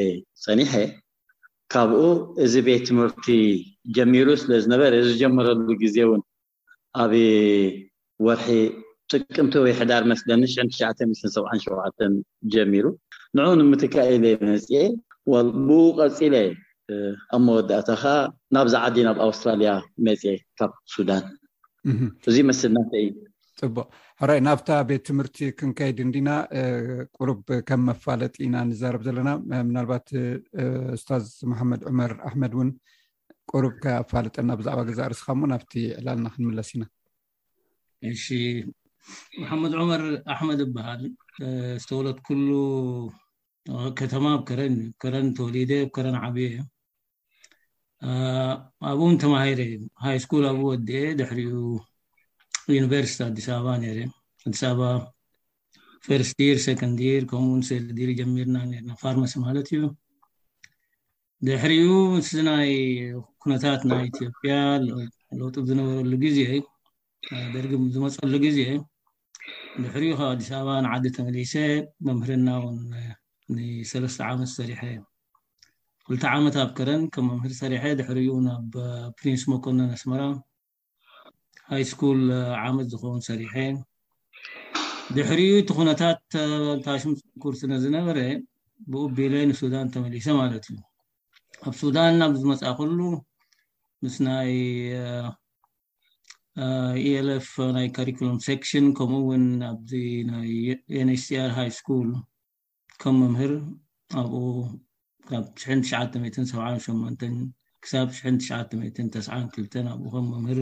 [0.45, 0.73] ፀኒሐ
[1.75, 2.01] ካብኡ
[2.45, 3.27] እዚ ቤት ትምህርቲ
[3.97, 6.23] ጀሚሩ ስለ ዝነበረ ዝጀመረሉ ግዜ እውን
[7.05, 7.13] ኣብ
[8.27, 8.47] ወርሒ
[9.13, 10.43] ጥቅምቲ ወይ ሕዳር መስለኒ
[11.23, 12.05] 77
[12.53, 12.85] ጀሚሩ
[13.37, 14.67] ን ንምትካይለ መፅ
[15.67, 16.35] ብኡቀፂለ
[17.35, 18.07] ኣብ መወዳእታ ከ
[18.55, 19.71] ናብዛዓዲ ናብ ኣውስትራልያ
[20.07, 20.23] መፅ
[20.61, 21.25] ካብ ሱዳን
[22.31, 23.09] እዚ መስሊ ናተእዩ
[23.67, 23.77] እቦ
[24.29, 26.31] ራይ ናብታ ቤት ትምህርቲ ክንከይድንዲና
[27.19, 29.31] ቁሩብ ከም መፋለጢ ኢና ንዛረብ ዘለና
[29.69, 30.07] ምናልባት
[31.03, 32.71] ስታዝ ማሓመድ ዑመር ኣሕመድ እውን
[33.53, 36.85] ቁሩብ ከኣፋለጠና ብዛዕባ ገዛ ርስካ እ ናብቲ ዕላልና ክንምለስ ኢና
[38.13, 38.25] እሺ
[39.43, 40.03] መሓመድ ዑመር
[40.35, 41.03] ኣሕመድ ብበሃል
[41.85, 42.51] ዝተውለት ኩሉ
[44.01, 46.69] ከተማ ብከረን ብከረን ተወሊደ ኣብከረን ዓብየ እዩ
[48.91, 51.53] ኣብኡውን ተማሂረ እዩ ሃይ ስኩል ኣብኡ ወዴኤ ድሕሪኡ
[52.77, 53.99] ዩኒቨርስቲ ኣዲስኣባ ነይረ
[54.49, 54.81] ኣዲስኣባ
[56.07, 59.81] ፈርስትቲር ሴኮንዲር ከምኡውንሰርዲሪ ጀሚርና ርና ፋርማሲ ማለት እዩ
[61.47, 62.73] ድሕሪኡ ንስናይ
[63.43, 64.53] ኩነታት ናይ ኢትዮጵያ
[65.39, 66.39] ለውጢ ዝነበረሉ ግዜ
[67.55, 68.59] ደርጊ ዝመፀሉ ግዜ
[69.85, 71.55] ድሕሪኡ ካብ ኣዲስኣባ ንዓዲ ተመሊሰ
[72.07, 72.79] መምህርና ውን
[73.55, 73.59] ን
[73.91, 74.81] ሰለስተ ዓመት ሰሪሐ
[76.07, 78.73] ኩልተ ዓመት ኣብ ከረን ከም መምህር ሰሪሐ ድሕሪኡ ናብ
[79.19, 80.23] ፕሪንስ ሞኮኖንኣስመራ
[81.71, 83.53] ሃይ ስኩል uh, ዓመት ዝኮውን ሰሪሐ
[85.17, 88.19] ድሕሪኡ ቲ ኩነታት uh, ታሽምኩርስነ ዝነበረ
[88.93, 90.79] ብኡ ቢለ ንሱዳን ተመሊሰ ማለት እዩ
[91.67, 93.01] ኣብ ሱዳን ናብዝመፃክሉ
[94.03, 94.51] ምስ ናይ
[97.13, 99.91] ኢፍ uh, e ናይ ካሪካሎም ሰክሽን ከምኡ እውን ኣዚ
[100.33, 100.51] ናይ
[100.99, 102.11] ኤን ችሲር ሃይ ስኩል
[103.03, 103.55] ከም መምህር
[104.23, 104.45] ኣብኡ
[105.31, 107.27] ካብ ሽ97 8
[107.85, 110.61] ክሳብ ሽ99 2 ኣኡ ከምመምር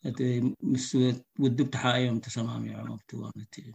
[0.08, 0.86] እምስ
[1.44, 3.70] ውድብ ተሓእእዮም ተሰማሚዖም ኣቲ እዋነት እዩ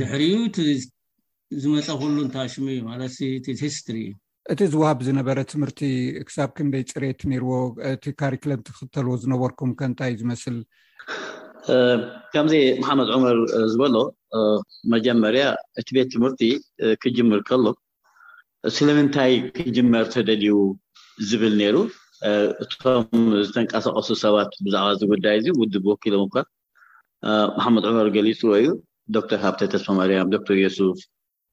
[0.00, 0.58] ድሕሪዩ እቲ
[1.62, 3.00] ዝመፀክሉ እንታሽሙ እዩ ማለ
[3.64, 4.16] ሂስትሪ እዩ
[4.52, 5.80] እቲ ዝውሃብ ዝነበረ ትምህርቲ
[6.28, 7.52] ክሳብ ክንደይ ፅሬት ነርዎ
[7.94, 10.56] እቲ ካሪክለም ትኽተልዎ ዝነበርኩም ከእንታይ ዝመስል
[12.32, 13.36] ከምዚ መሓመድ ዑመር
[13.72, 13.94] ዝበሎ
[14.94, 15.42] መጀመርያ
[15.80, 16.42] እቲ ቤት ትምህርቲ
[17.02, 17.64] ክጅምር ከሎ
[18.76, 20.54] ስለምንታይ ክጅመር ተደልዩ
[21.28, 21.76] ዝብል ነይሩ
[22.64, 26.44] እቶም ዝተንቀሳቀሱ ሰባት ብዛዕባ ዚጉዳይ እዚ ውድ ወኪሎም ኳ
[27.56, 28.68] ማሓመድ ዑመር ገሊፁ እዩ
[29.16, 30.98] ዶክተር ሃብተተስፈማርያም ዶክተር ዮሱፍ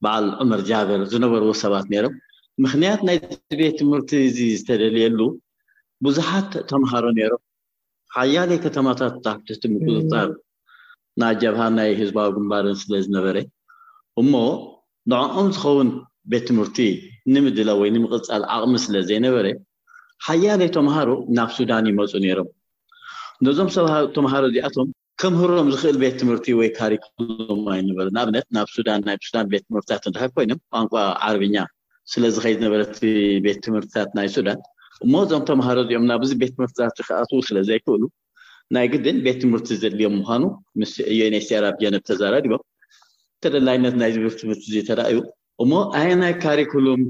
[0.05, 2.15] በዓል ዑመር ጃበር ዝነበርዎ ሰባት ነይሮም
[2.63, 3.29] ምኽንያት ናይቲ
[3.61, 5.19] ቤት ትምህርቲ እዚ ዝተደልየሉ
[6.05, 7.41] ብዙሓት ተምሃሮ ነይሮም
[8.17, 10.29] ሓያለ ከተማታት ሓፍትቲ ምቅፅፃር
[11.21, 13.37] ናይ ጀብሃን ናይ ህዝባዊ ግንባርን ስለዝነበረ
[14.21, 14.31] እሞ
[15.11, 15.89] ንኣኦም ዝኸውን
[16.31, 16.77] ቤት ትምህርቲ
[17.33, 19.47] ንምድላ ወይ ንምቅፅፃል ኣቅሚ ስለ ዘይነበረ
[20.27, 22.47] ሓያለ ተምሃሮ ናብ ሱዳን ይመፁ ነይሮም
[23.45, 24.87] ነዞም ሰተምሃሮ እዚኣቶም
[25.21, 30.31] ከምህሮም ዝኽእል ቤት ትምህርቲ ወይ ካሪክማ ይነበረ ንኣብነት ናብ ሱዳን ናይ ሱዳን ቤት ትምህርትታት ን
[30.37, 30.93] ኮይኖም ቋንቋ
[31.27, 31.57] ዓርብኛ
[32.13, 32.99] ስለዝከይ ዝነበረቲ
[33.45, 34.59] ቤት ትምህርትታት ናይ ሱዳን
[35.05, 38.01] እሞ እዞም ተምሃሮ እዚኦም ናብዚ ቤት ትምህርቲታትእክኣት ስለ ዘይክእሉ
[38.75, 40.43] ናይ ግድን ቤት ትምህርቲ ዘድልዮም ምኳኑ
[40.79, 42.63] ምስ ዩነስራብ ጀነብ ተዘራሪቦም
[43.43, 45.17] ተደላይነት ናይ ዝብል ትምህርቲ እዙ ተራእዩ
[45.63, 47.01] እሞ ኣይናይ ካሪኮሎም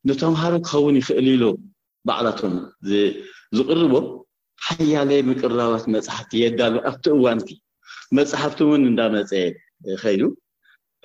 [0.08, 1.44] ንተምሃሮ ክኸውን ይኽእል ኢሉ
[2.10, 2.54] ባዕላቶም
[3.58, 3.94] ዝቕርቡ
[4.66, 7.50] ሓያለ ምቅርራባት መፅሓፍቲ የዳሉ ኣብቲ እዋንቲ
[8.18, 9.32] መፅሓፍቲ እውን እንዳመፀ
[10.02, 10.22] ከይዩ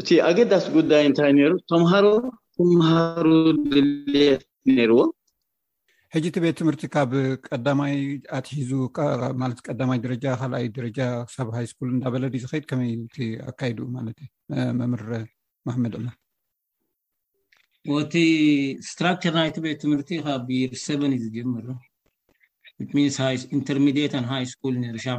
[0.02, 2.06] እቲ ኣገዳሲ ጉዳይ እንታይ ነይሩ ተምሃሮ
[2.58, 3.28] ተምሃሩ
[3.72, 4.44] ዝብልት
[4.78, 5.00] ነይርዎ
[6.16, 7.12] ሕጂ ቲ ቤት ትምህርቲ ካብ
[7.48, 7.96] ቀዳማይ
[8.40, 8.72] ኣትሒዙ
[9.42, 11.00] ማት ቀዳማይ ደረጃ ካልኣይ ደረጃ
[11.36, 12.92] ሰብ ሃይ ስኩል እዳበለድዩ ዝከድ ከመይ
[13.52, 14.20] ኣካይድኡማት
[14.82, 15.02] መምር
[15.70, 16.10] ማመድ ማ
[17.94, 18.14] ወቲ
[18.84, 21.66] እስትራክቸር ናይቲ ቤት ትምህርቲ ካብ ር ሰበን እዩ ዝጀምር
[22.82, 23.60] ኢሚ ሃይ ስይ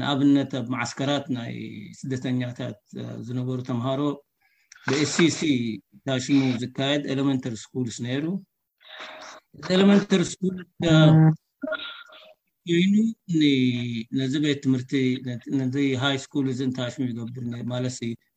[0.00, 1.54] ንኣብነት ኣብ ማዓስከራት ናይ
[2.00, 2.78] ስደተኛታት
[3.26, 4.00] ዝነበሩ ተምሃሮ
[4.88, 5.40] ብኤሲሲ
[6.08, 8.26] ታሽሙ ዝካየድ ኤሌመንታሪ ስኩልስ ይሩ
[9.74, 10.36] ኤሌንታሪ ስ
[12.68, 14.92] ኮይኑነዚ ቤት ትምህርቲ
[15.60, 16.46] ነዚ ሃይ ስኩል
[16.78, 17.06] ታሽሙ
[17.72, 17.84] ማለ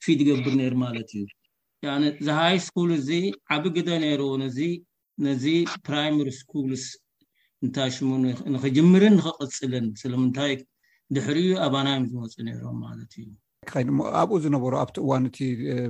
[0.06, 1.24] ፊድ ይገብር ነሩ ማለት እዩ
[2.26, 3.10] ዚ ሃይ ስኩል እዚ
[3.56, 4.48] ዓቢ ግደ ነይሩ ነ
[5.28, 5.46] ነዚ
[5.88, 6.86] ፕራይማሪ ስኩልስ
[7.66, 8.10] እንታይ ሽሙ
[8.54, 10.54] ንክጅምርን ንክቅፅልን ስለምንታይ
[11.16, 13.28] ድሕሪእዩ ኣባናዮም ዝመፁ ነይሮም ማለት እዩ
[13.82, 13.88] ይ
[14.22, 15.38] ኣብኡ ዝነበሩ ኣብቲ እዋንእቲ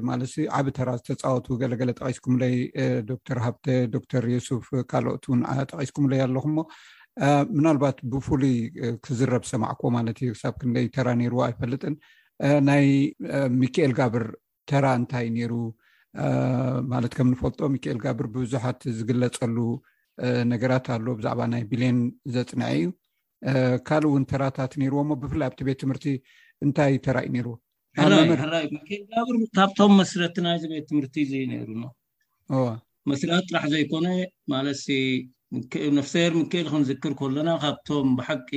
[0.09, 2.53] ማለት ዓብ ተራ ዝተፃወት ገለገለ ጠቂስኩምለይ
[3.11, 6.63] ዶክተር ሃብቴ ዶክተር ዮሱፍ ካልኦትውን ጠቂስኩምለይ ኣለኩ ሞ
[7.57, 8.53] ምናልባት ብፍሉይ
[9.05, 11.95] ክዝረብ ሰማዕኮዎ ማለት እዩ ሳብ ክንደይ ተራ ነይርዎ ኣይፈልጥን
[12.69, 12.85] ናይ
[13.61, 14.25] ሚካኤል ጋብር
[14.71, 15.53] ተራ እንታይ ነይሩ
[16.93, 19.57] ማለት ከም ንፈልጦ ሚካኤል ጋብር ብብዙሓት ዝግለፀሉ
[20.51, 21.97] ነገራት ኣሎ ብዛዕባ ናይ ቢሌን
[22.35, 22.85] ዘፅንዐ እዩ
[23.87, 26.05] ካልእ እውን ተራታት ነርዎ ሞ ብፍላይ ኣብቲ ቤት ትምህርቲ
[26.65, 27.59] እንታይ ተራእ ነርዎብ
[29.57, 31.71] ካብቶም መስረቲ ናይዚ ቤት ትምህርቲ እዚ ይሩ
[33.11, 34.07] መስራት ጥራሕ ዘይኮነ
[34.53, 34.79] ማለት
[36.07, 38.49] ፍሰር ምክኤል ክንዝክር ከሎና ካብቶም ብሓቂ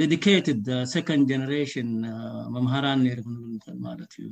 [0.00, 1.90] ደዲካድ ሰኮንድ ጀነሬሽን
[2.56, 4.28] መምሃራን ክንብልክእል ማለት እዩ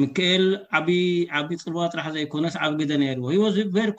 [0.00, 0.44] ምክኤል
[0.78, 3.46] ዓዓብዪ ፅርዋ ፅራሕ ዘይኮነስ ዓብ ግ ነይሩ ዋ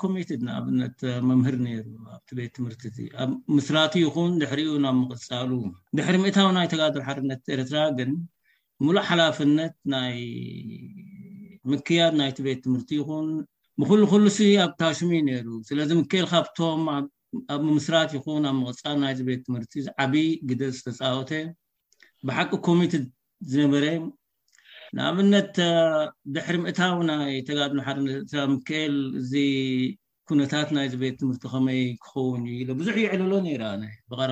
[0.02, 5.52] ኮትድ ንኣብነት መምህር ነይሩ ኣቲ ቤት ትምህርቲ እ ኣብ ምስራት ይኹን ድሕሪኡ ናብ ምቅፃሉ
[6.00, 8.12] ድሕሪ ምእታዊ ናይ ተጋድር ሓርነት ኤርትራ ግን
[8.86, 10.16] ሙሉእ ሓላፍነት ናይ
[11.72, 13.28] ምክያድ ናይቲ ቤት ትምህርቲ ይኹን
[13.82, 14.26] ብክሉኩሉ
[14.66, 16.84] ኣብ ታሽሚ ነይሩ ስለዚ ምክኤል ካብቶም
[17.56, 19.74] ኣብ ምስራት ይኹን ኣብ ምቅፅፃል ናይቤት ትምህርቲ
[20.06, 21.32] ዓብይ ግ ዝተፃወተ
[22.28, 23.06] ብሓቂ ኮሚትድ
[23.52, 23.86] ዝነበረ
[24.96, 25.54] ንኣብነት
[26.34, 29.34] ብሕሪ ምእታዊ ናይ ተጋምሓምክኤል እዚ
[30.30, 33.34] ኩነታት ናይዚ ቤት ትምህርቲ ከመይ ክኸውንኢብዙሕ ይዕለሎ
[34.12, 34.32] ብቀረ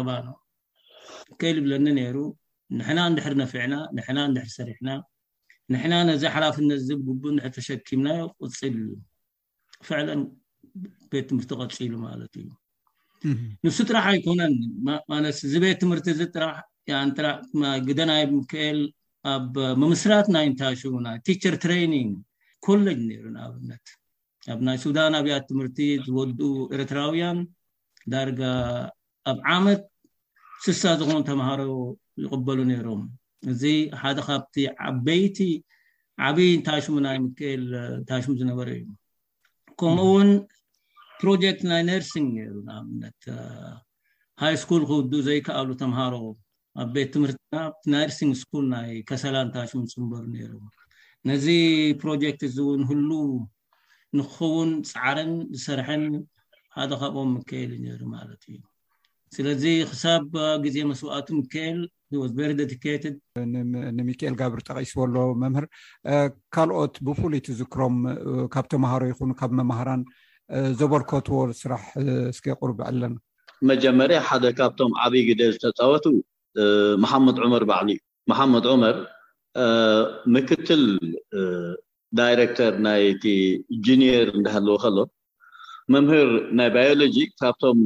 [1.42, 2.18] ክል ዝብለኒ ይሩ
[2.80, 3.74] ንሕና ንድሕር ነፍዕና
[4.36, 4.90] ድ ሰሪሕና
[5.74, 7.24] ንሕና ነዚ ሓላፍነት ዝቡእ
[7.56, 8.86] ተሸኪምናዮ ቅፅልዩ
[9.82, 10.22] ብፍዕለን
[11.12, 12.48] ቤት ትምህርቲ ቀፂሉ ማለት እዩ
[13.66, 14.56] ንሱ ጥራሕ ኣይኮነን
[15.48, 16.56] እዚ ቤት ትምህርቲ እዚ ጥራሕ
[17.26, 17.30] ራ
[17.88, 18.80] ግደናይ ምክል
[19.34, 22.12] ኣብ መምስራት ናይ እንታሽሙ ናይ ቲቸር ትሬኒንግ
[22.66, 23.86] ኮሌጅ ነይሩ ንኣብነት
[24.54, 27.40] ኣብ ናይ ሱዳን ኣብያት ትምህርቲ ዝወድኡ ኤርትራውያን
[28.14, 28.42] ዳርጋ
[29.32, 29.82] ኣብ ዓመድ
[30.66, 31.62] ስሳ ዝኮኑ ተምሃሮ
[32.24, 33.02] ይቕበሉ ነይሮም
[33.52, 33.64] እዚ
[34.02, 34.56] ሓደ ካብቲ
[34.90, 35.40] ዓበይቲ
[36.28, 37.64] ዓብዪ እንታሽሙ ናይ ምክኤል
[38.00, 38.86] እንታሽሙ ዝነበረ እዩ
[39.80, 40.30] ከምኡ ውን
[41.22, 43.20] ፕሮጀክት ናይ ነርሲንግ ነይሩ ንኣብነት
[44.44, 46.14] ሃይ ስኩል ክውድኡ ዘይከኣሉ ተምሃሮ
[46.84, 47.58] ኣብ ቤት ትምህርትና
[47.92, 50.54] ናይ ርሲንግ ስኩል ናይ ከሰላንታሽምንፅንበሩ ነይሩ
[51.30, 51.46] ነዚ
[52.02, 53.10] ፕሮጀክት እዚእውን ህሉ
[54.18, 56.04] ንክኸውን ፃዕረን ዝሰርሐን
[56.78, 58.58] ሓደ ካብኦም ምካኤል ዩነሩ ማለት እዩ
[59.36, 60.28] ስለዚ ክሳብ
[60.66, 61.80] ግዜ መስዋእቱ ምካኤል
[62.22, 62.26] ዋ
[62.58, 62.68] ድ
[64.00, 65.66] ንሚካኤል ጋብሪ ጠቂስበኣሎ መምህር
[66.56, 67.96] ካልኦት ብፍሉይ ትዝክሮም
[68.56, 70.04] ካብ ተምሃሮ ይኹን ካብ መማሃራን
[70.80, 71.86] ዘበልኮትዎ ስራሕ
[72.38, 73.16] ስኪ ቁርብ ኣለና
[73.72, 76.06] መጀመርያ ሓደ ካብቶም ዓብይ ግደ ዝተፃወቱ
[77.04, 77.92] ማሓመድ ዑመር ባዕሊ
[78.32, 78.98] ማሓመድ ዑመር
[80.36, 80.84] ምክትል
[82.20, 83.24] ዳይረክተር ናይቲ
[83.76, 84.98] እንጂኒየር እንናሃለዎ ከሎ
[85.94, 87.80] መምህር ናይ ባዮሎጂ ካብቶም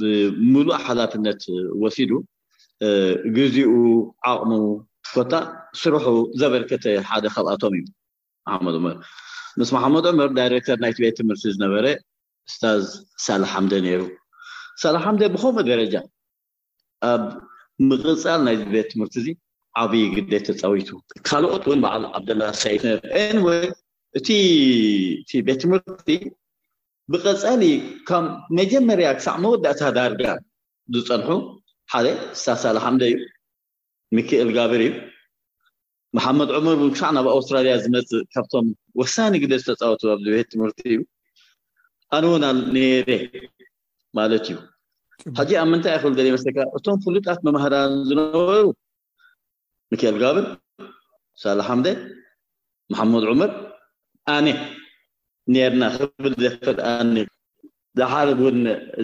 [0.00, 1.42] ብሙሉእ ኣሓላትነት
[1.82, 2.12] ወሲዱ
[3.36, 3.72] ግዚኡ
[4.32, 4.52] ዓቅሙ
[5.12, 5.32] ፎታ
[5.80, 6.06] ስርሑ
[6.40, 7.84] ዘበርከተ ሓደ ካብኣቶም እዩ
[8.66, 8.96] መድ ዑመር
[9.60, 11.86] ምስ መሓመድ ዑመር ዳይረክተር ናይቲ ቤት ትምህርቲ ዝነበረ
[12.52, 12.84] ስታዝ
[13.26, 14.02] ሳላሓምደ ነይሩ
[14.82, 15.94] ሳላ ሓምደ ብከምኡ ደረጃ
[17.90, 19.28] ምቅፃል ናይዚ ቤት ትምህርቲ እዚ
[19.82, 20.88] ዓብይ ግደ ተፃዊቱ
[21.28, 23.46] ካልኦት እውን በዓል ዓብደና ሳይንወ
[24.18, 24.28] እእቲ
[25.46, 26.08] ቤት ትምህርቲ
[27.12, 27.62] ብቐፃሊ
[28.08, 28.24] ካም
[28.58, 30.24] መጀመርያ ክሳዕ መወዳእታ ዳርጋ
[30.94, 31.30] ዝፀንሑ
[31.92, 32.06] ሓደ
[32.44, 33.16] ሳሳሊ ሓምደ እዩ
[34.16, 34.92] ሚክኤል ጋብር እዩ
[36.16, 38.66] መሓመድ ዑሙር ክሳዕ ናብ ኣውስትራልያ ዝመፅእ ካብቶም
[39.00, 41.00] ወሳኒ ግ ዝተፃወቱ ኣዚ ቤት ትምህርቲ እዩ
[42.16, 43.06] ኣነወና ኔረ
[44.18, 44.56] ማለት እዩ
[45.38, 48.62] ሓዚ ኣብ ምንታይ ክብል ዘል መስካ እቶም ፍሉጣት መምህራን ዝነበሩ
[49.92, 50.44] ሚክኤል ጋብር
[51.42, 51.88] ሳላሓምደ
[52.92, 53.50] መሓመድ ዑሙር
[54.34, 54.46] ኣነ
[55.56, 56.94] ኔርና ክብል ደፍል ኣ
[58.00, 58.58] ዝሓር ውን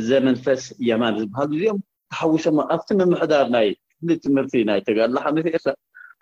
[0.09, 1.79] ዘመንፈስ የማን ዝበሃል ዚኦም
[2.11, 3.69] ተሓዊሶ ኣብቲ ምምሕዳር ናይ
[4.01, 5.69] ፍሊ ትምህርቲ ናይ ተጋላሓት ኤርራ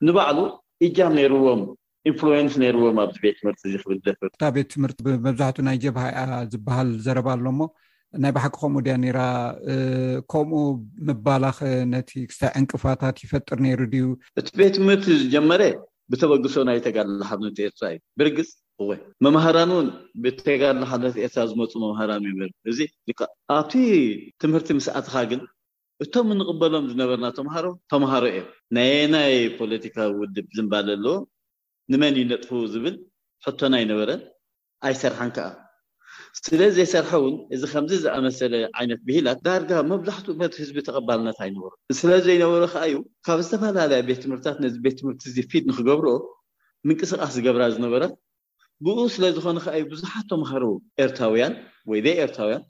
[0.09, 0.39] ንባዕሉ
[0.87, 1.63] እጃም ነርዎም
[2.11, 6.25] ኢንፍሉንስ ነይርዎም ኣዚ ቤት ትምህርቲ እ ብል ደፍ እ ቤት ትምህርቲ መብዛሕትኡ ናይ ጀብሃ ያ
[6.55, 7.61] ዝበሃል ዘረባ ኣሎሞ
[8.25, 9.21] ናይ ባሕቂ ከምኡ ድያ ኒራ
[10.33, 10.59] ከምኡ
[11.07, 11.59] ምባላኽ
[11.93, 14.05] ነቲ ክሳ ዕንቅፋታት ይፈጥር ነይሩ ድዩ
[14.41, 15.63] እቲ ቤት ትምህርቲ ዝጀመረ
[16.13, 18.51] ብተበግሶ ናይ ተጋላሓልነት ኤርትራ እዩ ብርግፅ
[18.83, 19.89] እወይ መምህራን እውን
[20.23, 22.25] ብተጋላሓልነት ኤርትራ ዝመፁ መምሃራን
[22.73, 22.79] እዚ
[23.57, 23.75] ኣብቲ
[24.45, 25.43] ትምህርቲ ምስኣትካ ግን
[26.05, 31.15] እቶም እንቅበሎም ዝነበርና ተሃሮ ተማሃሮ እዮም ናየናይ ፖለቲካዊ ውድብ ዝምባል ኣለዎ
[31.93, 32.97] ንመን ይነጥፉ ዝብል
[33.47, 34.21] ሕቶና ይነበረን
[34.89, 35.49] ኣይሰርሓን ከዓ
[36.45, 42.63] ስለ ዘይሰርሐ እውን እዚ ከምዚ ዝኣመሰለ ዓይነት ብሂላት ዳርጋ መብዛሕትኡ ት ህዝቢ ተቐባልነት ኣይነበሩ ስለዘይነበሩ
[42.75, 46.15] ከዓ እዩ ካብ ዝተፈላለያ ቤት ትምህርትታት ነዚ ቤት ትምህርቲ ዝፊት ንክገብርኦ
[46.89, 48.13] ምንቅስቃስ ዝገብራ ዝነበራት
[48.87, 50.65] ብኡ ስለዝኮነ ከዓእዩ ብዙሓት ተምሃሮ
[51.05, 51.55] ኤርትራውያን
[51.91, 52.63] ወይ ደ ኤርትራውያን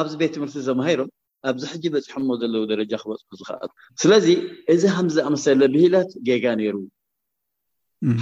[0.00, 1.08] ኣብዚ ቤት ትምህርቲ ዘማሂሮም
[1.48, 3.72] ኣብዚ ሕጂ በፂሖሞ ዘለው ደረጃ ክበፅሑ ዝከኣት
[4.02, 4.26] ስለዚ
[4.74, 6.76] እዚ ከምዚ ዝኣመሰለ ብሂላት ጌጋ ነይሩ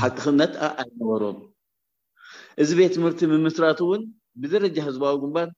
[0.00, 1.38] ሓቂ ክነት ኣይነበሮም
[2.62, 4.02] እዚ ቤት ትምህርቲ ምምስራት እውን
[4.40, 5.50] ብደረጃ ህዝባዊ ግንባት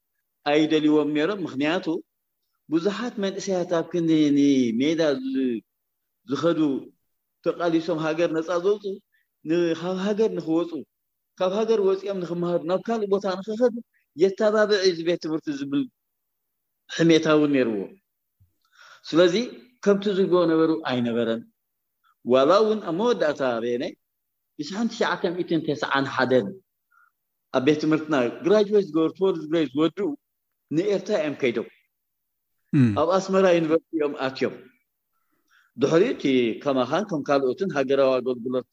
[0.51, 1.87] ኣይደሊይዎም ነይሮም ምክንያቱ
[2.72, 5.01] ብዙሓት መንእሰያት ኣብ ክንሜዳ
[6.31, 6.61] ዝኸዱ
[7.47, 8.85] ተቃሊሶም ሃገር ነፃ ዘወፁ
[9.81, 10.70] ካብ ሃገር ንክወፁ
[11.39, 13.75] ካብ ሃገር ወፂኦም ንክመሃዱ ናብ ካሊእ ቦታ ንክኸዱ
[14.22, 15.83] የተባብዒ ዚ ቤት ትምህርቲ ዝብል
[16.97, 17.77] ሕሜታ እውን ነይርዎ
[19.09, 19.35] ስለዚ
[19.85, 21.41] ከምቲ ዝግግቦ ነበሩ ኣይነበረን
[22.33, 23.85] ዋላ እውን ኣብ መወዳእታ ቤና
[24.59, 25.11] ብትዓ
[25.68, 26.47] ተስዓን ሓደን
[27.59, 30.07] ኣብ ቤት ትምህርትና ግራጅዌት ዝገብሩ ወሉ ዝግ ዝወድኡ
[30.77, 31.69] ንኤርትራ እዮም ከይዶም
[33.01, 34.55] ኣብ ኣስመራ ዩኒቨርስቲእኦም ኣትዮም
[35.83, 36.25] ድሕሪ እቲ
[36.65, 38.71] ከማኻን ከም ካልኦትን ሃገራዊ ኣገልግሎት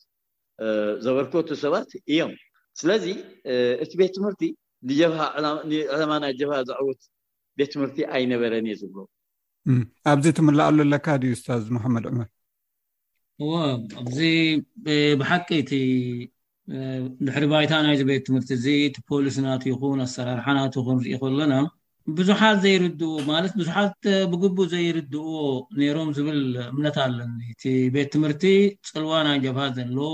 [1.06, 2.34] ዘበርከበቱ ሰባት እዮም
[2.82, 3.06] ስለዚ
[3.86, 4.42] እቲ ቤት ትምህርቲ
[4.90, 7.02] ንዕላማና ጀብሃ ዝዕወት
[7.60, 9.00] ቤት ትምህርቲ ኣይነበረን እየ ዝብሎ
[10.12, 11.08] ኣብዚ እትምላእ ኣሉ ኣለካ
[11.42, 12.30] ስታዝ ማሓመድ ዑመድ
[14.02, 14.18] ኣዚ
[15.20, 15.74] ብሓቂ እቲ
[17.26, 21.54] ድሕሪ ባይታ ናይዚ ቤት ትምህርቲ እዚ እቲ ፖሊሲ ናት ይኹን ኣሰራርሓ ናት ይኹን ሪኢ ከሎና
[22.18, 23.98] ብዙሓት ዘይርድዎ ማለት ብዙሓት
[24.32, 25.32] ብግቡ ዘይርድእዎ
[25.80, 26.40] ነይሮም ዝብል
[26.72, 27.64] እምነት ኣለኒ እቲ
[27.96, 28.44] ቤት ትምህርቲ
[28.90, 30.10] ፅልዋ ናይ ጀብሃ ዘለዎ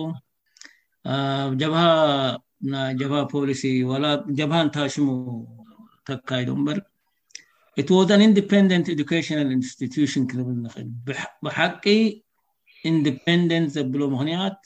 [1.62, 1.82] ጀብሃ
[2.74, 4.06] ናይ ጀብሃ ፖሊሲ ወላ
[4.40, 5.08] ጀብሃ እንታሽሙ
[6.10, 6.80] ተካይዶ ምበር
[7.82, 10.88] ኢትዋ ን ኢንፓደንት ድካሽና ኢንስቲቲሽን ክንብል ንኽእል
[11.48, 11.84] ብሓቂ
[12.92, 14.58] ኢንፓንደንት ዘብሎ ምክንያት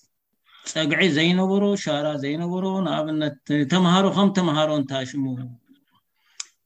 [0.70, 2.56] ፀግዒ ዘይነበሮ ሻራ ዘይነበሮ
[2.86, 3.38] ንኣብነት
[3.72, 5.24] ተምሃሮ ከም ተምሃሮ ንታሽሙ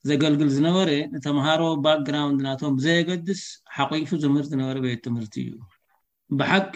[0.10, 3.42] ዘገልግል ዝነበረ ንተምሃሮ ባክግራንድ ናቶም ዘየገድስ
[3.78, 5.54] ሓቂፉ ዝምህር ዝነበ ቤት ትምህርቲ እዩ
[6.40, 6.76] ብሓቂ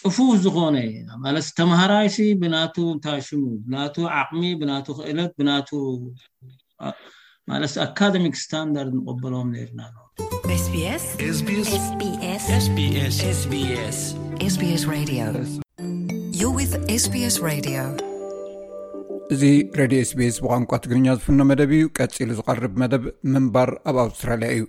[0.00, 3.42] ፅፉፍ ዝኮነማለ ተምሃራይሲ ብናቱ ንታሽሙ
[3.74, 3.76] ና
[4.20, 9.80] ዓቅሚ ብና ክእለት ብማለ ኣካደሚክ ስታንዳርድ ንቀበሎም ርና
[19.34, 19.44] እዚ
[19.78, 24.62] ሬድዮ ስቢስ ብቋንቋ ትግርኛ ዝፍኖ መደብ እዩ ቀፂሉ ዝቐርብ መደብ ምንባር ኣብ ኣውስትራልያ እዩ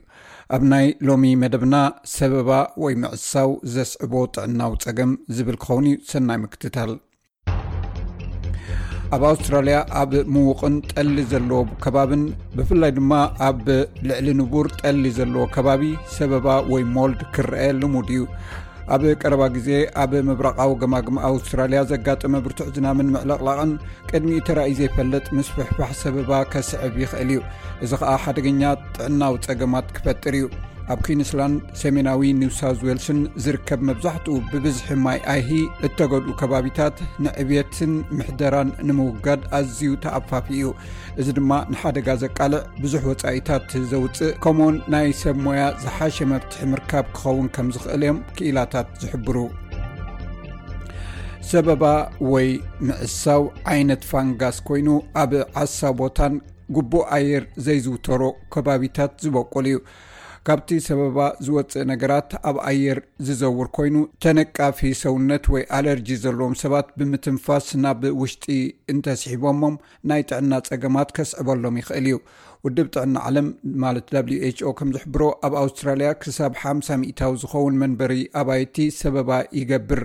[0.55, 1.75] ኣብ ናይ ሎሚ መደብና
[2.15, 2.49] ሰበባ
[2.85, 6.91] ወይ ምዕሳው ዘስዕቦ ጥዕናው ፀገም ዝብል ክኸውን ሰናይ ምክትታል
[9.15, 12.21] ኣብ ኣውስትራልያ ኣብ ምዉቅን ጠሊ ዘለዎ ከባብን
[12.57, 13.13] ብፍላይ ድማ
[13.47, 13.63] ኣብ
[14.09, 15.83] ልዕሊ ንቡር ጠሊ ዘለዎ ከባቢ
[16.17, 18.21] ሰበባ ወይ ሞልድ ክርአ ልሙድ እዩ
[18.95, 19.69] ኣብ ቀረባ ግዜ
[20.03, 23.71] ኣብ ምብራቃዊ ግማግማ ኣውስትራልያ ዘጋጠመ ብርቱዕ ዝናምን ምዕለቕላቕን
[24.09, 27.39] ቅድሚ ተራእዩ ዘይፈለጥ ምስ ብሕፋሕ ሰበባ ከስዕብ ይክእል እዩ
[27.85, 28.61] እዚ ከዓ ሓደገኛ
[28.97, 30.45] ጥዕናዊ ፀገማት ክፈጥር እዩ
[30.93, 35.49] ኣብ ኩንስላንድ ሰሜናዊ ኒውሳውት ዌልስን ዝርከብ መብዛሕትኡ ብብዝሒ ማይ ኣይሂ
[35.87, 40.65] እተገልኡ ከባቢታት ንዕብትን ምሕደራን ንምውጋድ ኣዝዩ ተኣፋፊ እዩ
[41.21, 47.47] እዚ ድማ ንሓደጋ ዘቃልዕ ብዙሕ ወፃኢታት ዘውፅእ ከምኡውን ናይ ሰብ ሞያ ዝሓሸ መፍትሒ ምርካብ ክኸውን
[47.57, 49.37] ከም ዝኽእል እዮም ክኢላታት ዝሕብሩ
[51.51, 51.83] ሰበባ
[52.33, 52.49] ወይ
[52.87, 54.89] ምዕሳው ዓይነት ፋንጋስ ኮይኑ
[55.21, 56.33] ኣብ ዓሳ ቦታን
[56.75, 58.21] ጉቦእ ኣየር ዘይዝውተሮ
[58.53, 59.77] ከባቢታት ዝበቁሉ እዩ
[60.47, 67.67] ካብቲ ሰበባ ዝወፅእ ነገራት ኣብ ኣየር ዝዘውር ኮይኑ ተነቃፊ ሰውነት ወይ ኣለርጂ ዘለዎም ሰባት ብምትንፋስ
[67.83, 68.45] ናብ ውሽጢ
[68.93, 69.75] እንተስሒቦሞም
[70.11, 72.17] ናይ ጥዕና ፀገማት ከስዕበሎም ይኽእል እዩ
[72.65, 73.47] ውድብ ጥዕና ዓለም
[73.83, 74.11] ማለት
[74.57, 80.01] ችኦ ከምዝሕብሮ ኣብ ኣውስትራልያ ክሳብ ሓምሳ ሚ0ታዊ ዝኸውን መንበሪ ኣባይቲ ሰበባ ይገብር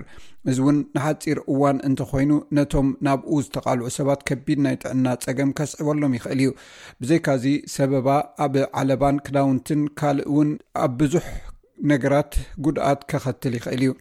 [0.51, 6.41] እዚ እውን ንሓፂር እዋን እንተኮይኑ ነቶም ናብኡ ዝተቃልዑ ሰባት ከቢድ ናይ ጥዕና ፀገም ከስዕበሎም ይኽእል
[6.45, 6.51] እዩ
[7.01, 7.45] ብዘይካዚ
[7.75, 8.07] ሰበባ
[8.45, 10.51] ኣብ ዓለባን ክዳውንትን ካልእ እውን
[10.85, 11.27] ኣብ ብዙሕ
[11.93, 12.31] ነገራት
[12.65, 13.91] ጉድኣት ከኸትል ይኽእል እዩ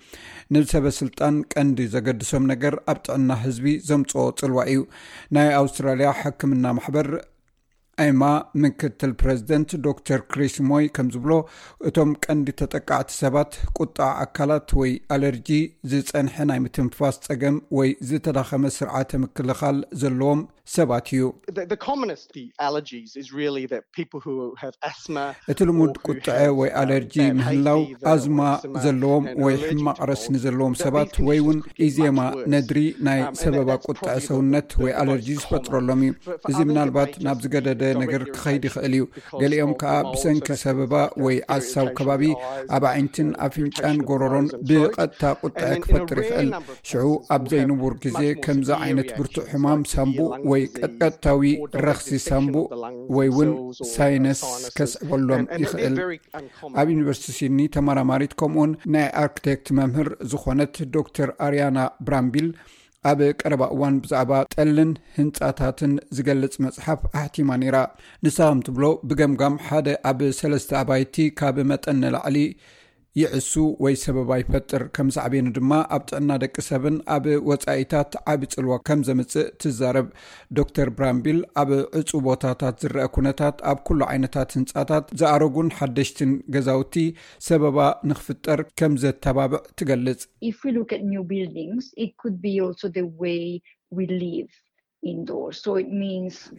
[0.55, 4.81] ንሰበስልጣን ቀንዲ ዘገድሶም ነገር ኣብ ጥዕና ህዝቢ ዘምፅኦ ጽልዋ እዩ
[5.37, 7.09] ናይ ኣውስትራልያ ሕክምና ማሕበር
[8.05, 8.23] ኣማ
[8.63, 11.33] ምክትል ፕረዚደንት ዶክተር ክሪስሞይ ከም ዝብሎ
[11.89, 15.49] እቶም ቀንዲ ተጠቃዕቲ ሰባት ቁጣ ኣካላት ወይ ኣለርጂ
[15.93, 20.43] ዝፀንሐ ናይ ምትንፋስ ፀገም ወይ ዝተዳኸመ ስርዓተ ምክልኻል ዘለዎም
[20.75, 21.25] ሰባት እዩ
[25.53, 28.41] እቲ ልሙድ ቁጥዐ ወይ ኣለርጂ ምህላውኣዝማ
[28.87, 32.21] ዘለዎም ወይ ሕማቅረስንዘለዎም ሰባት ወይ ውን ኢዜማ
[32.55, 32.79] ነድሪ
[33.11, 36.13] ናይ um, ሰበባ ቁጥዐ ሰውነት ወይ ኣለርጂ ዝፈጥረሎም እዩ
[36.53, 39.03] እዚ ምናልባት ናብ ዝገደደ ነገር ክከይድ ይኽእል እዩ
[39.41, 42.23] ገሊኦም ከዓ ብሰንኪ ሰበባ ወይ ዓስሳብ ከባቢ
[42.77, 46.49] ኣብ ዓይነትን ኣ ፍንጫን ጎረሮን ብቀጥታ ቁጥዐ ክፈጥር ይክእል
[46.91, 47.05] ሽዑ
[47.37, 51.53] ኣብ ዘይንውር ግዜ ከምዚ ዓይነት ብርቱእ ሕማም ሳንቡእ ወይ ቀጥታዊ
[51.87, 52.69] ረክሲ ሳንቡእ
[53.19, 53.51] ወይ እውን
[53.95, 54.43] ሳይነስ
[54.79, 55.97] ከስዕበሎም ይክእል
[56.81, 61.79] ኣብ ዩኒቨርሲቲሲኒ ተመራማሪት ከምኡን ናይ ኣርክቴክት መምህር ዝኾነት ዶክተር ኣርያና
[62.09, 62.49] ብራንቢል
[63.09, 67.77] ኣብ ቀረባ እዋን ብዛዕባ ጠልን ህንፃታትን ዝገልፅ መፅሓፍ ኣሕቲማ ነይራ
[68.27, 72.39] ንሳምትብሎ ብገምጋም ሓደ ኣብ ሰለስተ ኣባይቲ ካብ መጠ ኒላዕሊ
[73.21, 73.53] ይዕሱ
[73.85, 79.47] ወይ ሰበባ ይፈጥር ከም ዝዕበኒ ድማ ኣብ ጥዕና ደቂ ሰብን ኣብ ወፃኢታት ዓብፅልዋ ከም ዘምፅእ
[79.63, 80.09] ትዛረብ
[80.59, 86.95] ዶክተር ብራምቢል ኣብ ዕፁ ቦታታት ዝርአ ኩነታት ኣብ ኩሉ ዓይነታት ህንፃታት ዝኣረጉን ሓደሽትን ገዛውቲ
[87.49, 87.79] ሰበባ
[88.13, 90.21] ንክፍጠር ከም ዘተባብዕ ትገልፅ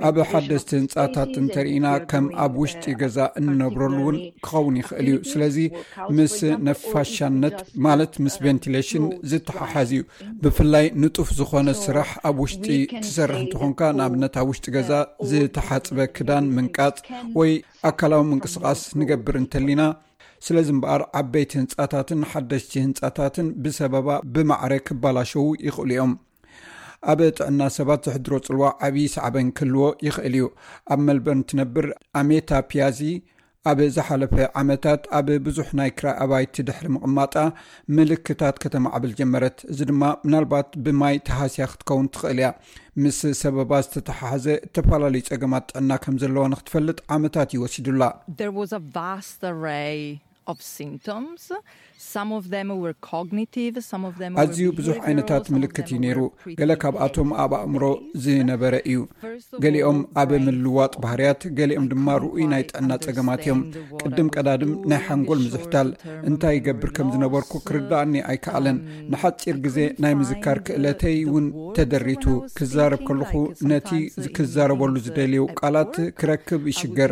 [0.08, 5.58] ኣብ ሓደስቲ ህንፃታት እንተርኢና ከም ኣብ ውሽጢ ገዛ እንነብረሉ እውን ክኸውን ይኽእል እዩ ስለዚ
[6.18, 6.36] ምስ
[6.68, 10.04] ነፋሻነት ማለት ምስ ቨንቲሌሽን uh, ዝተሓሓዝ እዩ
[10.44, 12.68] ብፍላይ ንጡፍ ዝኮነ ስራሕ ኣብ ውሽጢ
[13.06, 14.92] ትሰርሕ እንትኾንካ ንኣብነት ኣብ ውሽጢ ገዛ
[15.32, 16.96] ዝተሓፅበ ክዳን ምንቃፅ
[17.40, 17.52] ወይ
[17.92, 19.82] ኣካላዊ ምንቅስቃስ ንገብር እንተሊና
[20.48, 26.12] ስለዚ እምበኣር ዓበይቲ ህንፃታትን ሓደሽቲ ህንፃታትን ብሰበባ ብማዕረ ክባላሸው ይኽእሉ እዮም
[27.12, 30.46] ኣብ ጥዕና ሰባት ዘሕድሮ ፅልዋዕ ዓብዪ ሰዕበን ክህልዎ ይኽእል እዩ
[30.94, 31.86] ኣብ መልበርን ትነብር
[32.22, 33.00] ኣሜታ ፕያዚ
[33.70, 37.36] ኣብ ዝሓለፈ ዓመታት ኣብ ብዙሕ ናይ ክራይ ኣባይቲ ድሕሪ ምቕማጣ
[37.96, 42.50] ምልክታት ከተማ ዕብል ጀመረት እዚ ድማ ምናልባት ብማይ ተሃስያ ክትከውን ትኽእል እያ
[43.04, 48.02] ምስ ሰበባ ዝተተሓሓዘ እተፈላለዩ ፀገማት ጥዕና ከም ዘለዎ ንክትፈልጥ ዓመታት ይወሲዱላ
[54.44, 56.20] ኣዝዩ ብዙሕ ዓይነታት ምልክት እዩ ነይሩ
[56.60, 57.84] ገለ ካብኣቶም ኣብ ኣእምሮ
[58.26, 58.98] ዝነበረ እዩ
[59.64, 65.90] ገሊኦም ኣብ ምልዋጥ ባህርያት ገሊኦም ድማ ርኡይ ናይ ጥዕና ፀገማት እዮምቅድም ቀዳድም ናይ ሓንጎል ምዙሕታል
[66.32, 71.46] እንታይ ይገብር ከም ዝነበርኩ ክርዳእኒ ኣይከኣለን um, ንሓጪር ግዜ ናይ ምዝካር ክእለተይ እውን
[71.78, 72.24] ተደሪቱ
[72.60, 73.32] ክዛረብ ከለኹ
[73.72, 73.90] ነቲ
[74.38, 77.12] ክዛረበሉ ዝደልዩ ቃላት ክረክብ ይሽገር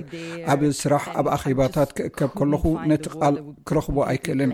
[0.53, 3.03] ኣብ ስራሕ ኣብ ኣኼባታት ክእከብ ከለኹ ነት
[3.69, 4.51] ክረክቦ ኣይክእልን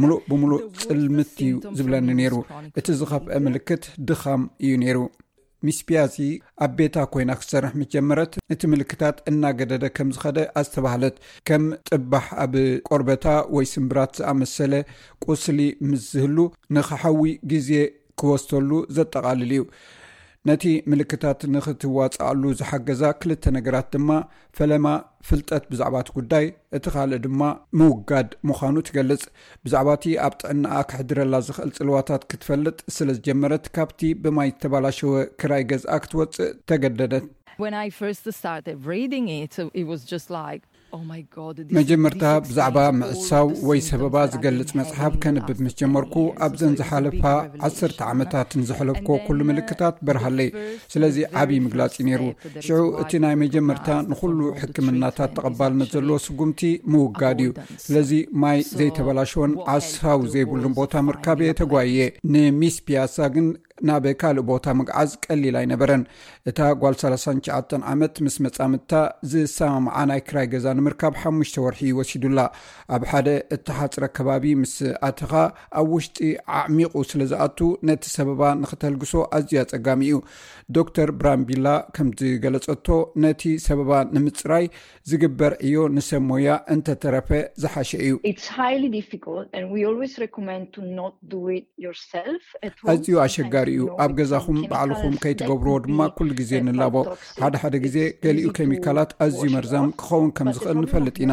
[0.00, 2.34] ሙሉእ ብምሉእ ፅልምት እዩ ዝብለኒ ነይሩ
[2.80, 4.98] እቲ ዝኸፍአ ምልክት ድኻም እዩ ነይሩ
[5.66, 6.16] ሚስፒያሲ
[6.64, 11.16] ኣብ ቤታ ኮይና ክሰርሕ ምጀመረት እቲ ምልክታት እናገደደ ከምዝኸደ ኣዝተባሃለት
[11.50, 11.64] ከም
[11.96, 12.54] ጥባሕ ኣብ
[12.88, 14.72] ቆርበታ ወይ ስምብራት ዝኣመሰለ
[15.26, 15.60] ቁስሊ
[15.90, 16.36] ምስዝህሉ
[16.76, 17.22] ንከሓዊ
[17.52, 17.70] ግዜ
[18.20, 19.62] ክወስተሉ ዘጠቓልል እዩ
[20.48, 24.08] ነቲ ምልክታት ንክትዋፅኣሉ ዝሓገዛ ክልተ ነገራት ድማ
[24.56, 24.86] ፈለማ
[25.28, 27.40] ፍልጠት ብዛዕባ እቲ ጉዳይ እቲ ካልእ ድማ
[27.80, 29.22] ምውጋድ ምዃኑ ትገልጽ
[29.66, 35.96] ብዛዕባ እቲ ኣብ ጥዕናኣ ክሕድረላ ዝክእል ፅልዋታት ክትፈልጥ ስለ ዝጀመረት ካብቲ ብማይ ዝተባላሸወ ክራይ ገዝኣ
[36.06, 37.24] ክትወፅእ ተገደደት
[40.96, 41.02] Oh
[41.76, 46.14] መጀመርታ ብዛዕባ ምዕሳው ወይ ሰበባ ዝገልፅ መፅሓፍ ከንብብ ምስ ጀመርኩ
[46.46, 47.22] ኣብዘን ዝሓለፋ
[47.68, 50.48] 1ተ ዓመታት ንዘሐለፍኮ ኩሉ ምልክታት በርሃለይ
[50.92, 52.22] ስለዚ ዓብይ ምግላፂ ነይሩ
[52.66, 56.62] ሽዑ እቲ ናይ መጀመርታ ንኩሉ ሕክምናታት ተቐባልነት ዘለዎ ስጉምቲ
[56.94, 57.52] ምውጋድ እዩ
[57.86, 58.10] ስለዚ
[58.44, 61.96] ማይ ዘይተበላሸዎን ዓሳዊ ዘይብሉን ቦታ ምርካቤየ ተጓየ
[62.34, 63.48] ንሚስ ፒያሳ ግን
[63.88, 66.02] ናብ ካልእ ቦታ ምግዓዝ ቀሊል ኣይነበረን
[66.50, 68.92] እታ ጓል 39 ዓመት ምስ መጻምድታ
[69.30, 72.40] ዝሰማምዓ ናይ ክራይ ገዛ ንምርካብ ሓሙሽተ ወርሒ እ ወሲዱላ
[72.96, 74.74] ኣብ ሓደ እተሓፅረ ከባቢ ምስ
[75.08, 75.32] ኣትኻ
[75.80, 76.18] ኣብ ውሽጢ
[76.60, 77.58] ዓዕሚቑ ስለ ዝኣቱ
[77.90, 80.20] ነቲ ሰበባ ንክተልግሶ ኣዝያ ጸጋሚ እዩ
[80.76, 82.86] ዶክተር ብራንቢላ ከምዝገለፀቶ
[83.24, 84.64] ነቲ ሰበባ ንምፅራይ
[85.10, 87.28] ዝግበር እዮ ንሰብ ሞያ እንተተረፈ
[87.62, 88.12] ዝሓሸ እዩ
[92.92, 96.96] ኣዝዩ ኣሸጋሪ እዩ ኣብ ገዛኩም ባዕልኩም ከይትገብርዎ ድማ ኩሉ ግዜ ንላቦ
[97.42, 101.32] ሓደ ሓደ ግዜ ገሊኡ ኬሚካላት ኣዝዩ መርዛም ክኸውን ከም ዝክእል ንፈልጥ ኢና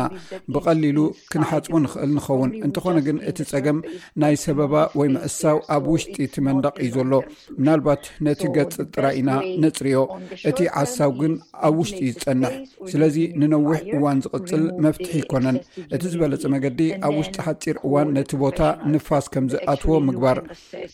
[0.55, 0.99] ብቀሊሉ
[1.31, 3.79] ክንሓፅቦ ንኽእል ንኸውን እንተኾነ ግን እቲ ፀገም
[4.23, 7.13] ናይ ሰበባ ወይ ምእሳው ኣብ ውሽጢ ቲ መንደቅ እዩ ዘሎ
[7.59, 9.97] ምናልባት ነቲ ገፅ ጥራይ እዩ ናነፅርዮ
[10.49, 11.33] እቲ ዓሳው ግን
[11.67, 12.51] ኣብ ውሽጢ ዩ ዝፀንሕ
[12.91, 15.57] ስለዚ ንነዊሕ እዋን ዝቅፅል መፍትሒ ይኮነን
[15.95, 18.59] እቲ ዝበለፀ መገዲ ኣብ ውሽጢ ሓፂር እዋን ነቲ ቦታ
[18.93, 20.39] ንፋስ ከም ዝኣትዎ ምግባር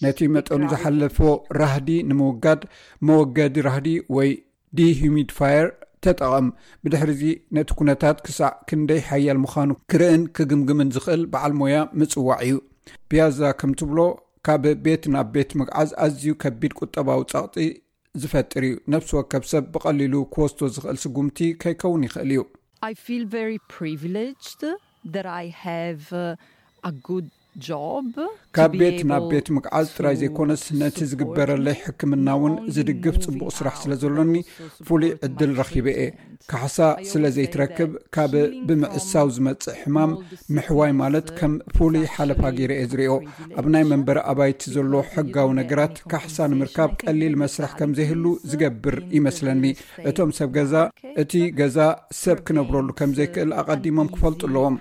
[0.05, 1.17] ነቲ መጠኑ ዝሓለፈ
[1.61, 2.63] ራህዲ ንምውጋድ
[3.09, 4.31] መወገዲ ራህዲ ወይ
[4.77, 5.65] ዲሁሚድ ፋር
[6.05, 6.47] ተጠቐም
[6.83, 7.21] ብድሕሪዚ
[7.57, 12.55] ነቲ ኩነታት ክሳዕ ክንደይ ሓያል ምዃኑ ክርእን ክግምግምን ዝኽእል በዓል ሞያ ምፅዋዕ እዩ
[13.11, 13.99] ብያዛ ከምትብሎ
[14.47, 17.55] ካብ ቤት ናብ ቤት ምግዓዝ ኣዝዩ ከቢድ ቁጠባዊ ፀቕፂ
[18.21, 22.43] ዝፈጥር እዩ ነፍሲ ወከብ ሰብ ብቀሊሉ ክወስቶ ዝኽእል ስጉምቲ ከይከውን ይኽእል እዩ
[25.15, 25.63] ጅ ሃ
[26.87, 26.91] ኣ
[28.55, 33.91] ካብ ቤት ናብ ቤት ምግዓዝ ጥራይ ዘይኮነስ ነቲ ዝግበረለይ ሕክምና እውን ዝድግፍ ፅቡቅ ስራሕ ስለ
[34.01, 34.33] ዘሎኒ
[34.87, 36.05] ፍሉይ ዕድል ረኪበ የ
[36.51, 36.77] ካሕሳ
[37.11, 38.33] ስለዘይትረክብ ካብ
[38.67, 40.11] ብምዕሳው ዝመፅእ ሕማም
[40.55, 43.13] ምሕዋይ ማለት ከም ፍሉይ ሓለፋገረ የ ዝርኦ
[43.59, 49.63] ኣብ ናይ መንበሪ ኣባይቲ ዘሎ ሕጋዊ ነገራት ካሕሳ ንምርካብ ቀሊል መስራሕ ከምዘይህሉ ዝገብር ይመስለኒ
[50.11, 50.75] እቶም ሰብ ገዛ
[51.23, 51.77] እቲ ገዛ
[52.23, 54.77] ሰብ ክነብረሉ ከም ዘይክእል ኣቐዲሞም ክፈልጡ ኣለዎም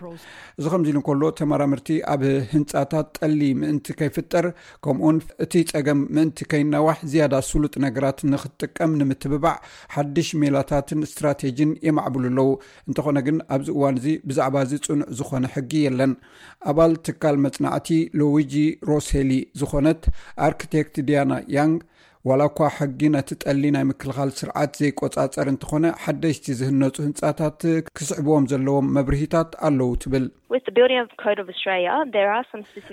[0.61, 2.23] እዚ ከምዚኢሉ እከሎ ተመራምርቲ ኣብ
[2.75, 4.47] ህንት ጠሊ ምእንቲ ከይፍጠር
[4.85, 9.57] ከምኡን እቲ ፀገም ምእንቲ ከይነዋሕ ዝያዳ ስሉጥ ነገራት ንክትጥቀም ንምትብባዕ
[9.95, 12.51] ሓድሽ ሜላታትን እስትራቴጂን የማዕብሉ ኣለው
[12.89, 16.15] እንተኾነ ግን ኣብዚ እዋን እዚ ብዛዕባ እዚ ፅኑዕ ዝኾነ ሕጊ የለን
[16.73, 17.91] ኣባል ትካል መፅናዕቲ
[18.21, 18.57] ሎዊጂ
[18.91, 20.03] ሮሴሊ ዝኾነት
[20.49, 21.79] ኣርክቴክት ዲያና ያንግ
[22.29, 27.61] ዋላ እኳ ሕጊ ነቲ ጠሊ ናይ ምክልኻል ስርዓት ዘይቆጻፀር እንትኾነ ሓደሽቲ ዝህነፁ ህንፃታት
[27.99, 30.25] ክስዕብዎም ዘለዎም መብርሂታት ኣለው ትብል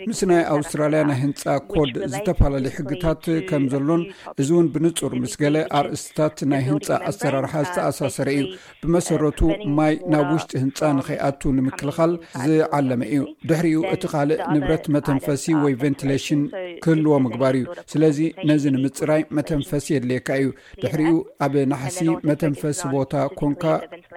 [0.09, 1.43] ምስ ናይ ኣውስትራልያ ናይ ህንፃ
[1.73, 4.01] ኮድ ዝተፈላለዩ ሕግታት ከም ዘሎን
[4.41, 9.39] እዚ እውን ብንፁር ምስ ገለ ኣርእስትታት ናይ ህንፃ ኣሰራርሓ uh, ዝተኣሳሰረ እዩ uh, ብመሰረቱ
[9.77, 12.13] ማይ ናብ ውሽጢ ህንፃ ንከይኣቱ ንምክልኻል
[12.51, 16.41] ዝዓለመ እዩ ድሕሪኡ እቲ ካልእ ንብረት መተንፈሲ uh, ወይ ቨንቲሌሽን
[16.85, 20.49] ክህልዎ ምግባር እዩ ስለዚ ነዚ ንምፅራይ መተንፈሲ የድሌየካ እዩ
[20.83, 21.13] ድሕሪኡ
[21.47, 21.99] ኣብ ናሕሲ
[22.31, 23.65] መተንፈሲ ቦታ ኮንካ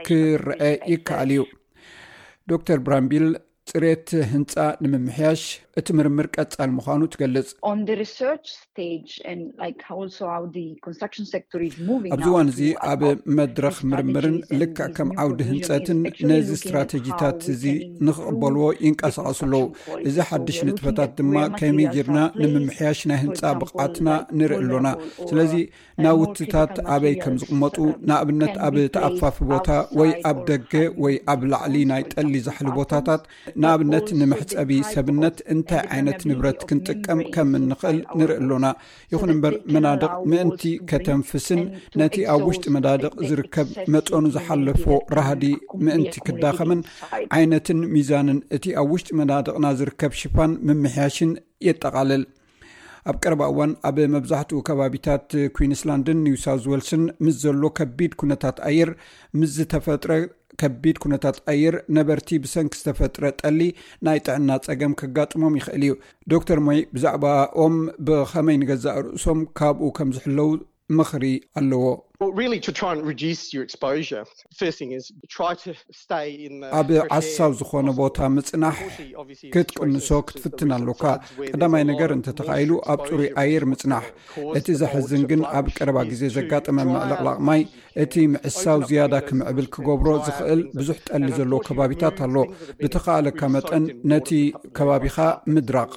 [0.08, 0.60] ክርአ
[0.94, 1.42] ይከኣል እዩ
[2.46, 3.38] dr brambill
[3.70, 4.52] ፅሬት ህንፃ
[4.82, 5.40] ንምምሕያሽ
[5.80, 7.48] እቲ ምርምር ቀፃል ምዃኑ ትገልፅ
[12.16, 12.60] ኣብዚ ዋን እዚ
[12.90, 13.02] ኣብ
[13.38, 15.98] መድረክ ምርምርን ልክዕ ከም ዓውዲ ህንፀትን
[16.30, 17.64] ነዚ እስትራተጂታት እዚ
[18.08, 19.64] ንክቅበልዎ ይንቀሳቐሱኣለዉ
[20.10, 24.08] እዚ ሓድሽ ንጥፈታት ድማ ከመ ግርና ንምምሕያሽ ናይ ህንፃ ብቕዓትና
[24.40, 24.88] ንርኢ ኣሎና
[25.32, 25.52] ስለዚ
[26.06, 27.76] ናውትታት ኣበይ ከም ዝቕመጡ
[28.08, 29.68] ንኣብነት ኣብ ተኣፋፊ ቦታ
[30.00, 30.72] ወይ ኣብ ደገ
[31.04, 33.22] ወይ ኣብ ላዕሊ ናይ ጠሊ ዛሕሊ ቦታታት
[33.62, 38.66] ንኣብነት ንምሕፀቢ ሰብነት እንታይ ዓይነት ንብረት ክንጥቀም ከም ንክእል ንርኢ ኣሎና
[39.12, 41.62] ይኹን እምበር መናድቅ ምእንቲ ከተንፍስን
[42.02, 44.84] ነቲ ኣብ ውሽጢ መዳድቅ ዝርከብ መፀኑ ዝሓለፎ
[45.18, 45.44] ራህዲ
[45.86, 46.82] ምእንቲ ክዳኸምን
[47.38, 51.32] ዓይነትን ሚዛንን እቲ ኣብ ውሽጢ መናድቕና ዝርከብ ሽፋን ምምሕያሽን
[51.68, 52.24] የጠቓልል
[53.10, 55.26] ኣብ ቀረባ እዋን ኣብ መብዛሕትኡ ከባቢታት
[55.56, 58.90] ኩንስላንድን ኒውሳውት ወልስን ምስ ዘሎ ከቢድ ኩነታት ኣየር
[59.40, 60.10] ምስ ዝተፈጥረ
[60.60, 63.60] ከቢድ ኩነታት ኣየር ነበርቲ ብሰንኪ ዝተፈጥረ ጠሊ
[64.06, 65.94] ናይ ጥዕና ፀገም ክጋጥሞም ይኽእል እዩ
[66.34, 67.76] ዶክተር ሞይ ብዛዕባኦም
[68.08, 70.50] ብኸመይ ንገዛእ ርእሶም ካብኡ ከም ዝሕለው
[70.98, 71.24] ምኽሪ
[71.60, 71.84] ኣለዎ
[76.80, 84.04] ኣብ ዓሳብ ዝኾነ ቦታ ምፅናሕክትቅንሶ ክትፍትን ኣለካቀዳማይ ነገር እንተተካኢሉ ኣብ ፅሩይ ኣየር ምፅናሕ
[84.60, 87.60] እቲ ዘሕዝን ግን ኣብ ቀረባ ግዜ ዘጋጠመ መዕልቕላቕ ማይ
[88.04, 92.36] እቲ ምዕሳው ዝያዳ ክምዕብል ክገብሮ ዝክእል ብዙሕ ጠሊ ዘለዎ ከባቢታት ኣሎ
[92.82, 94.30] ብተካኣለካ መጠን ነቲ
[94.78, 95.18] ከባቢካ
[95.56, 95.92] ምድራቅ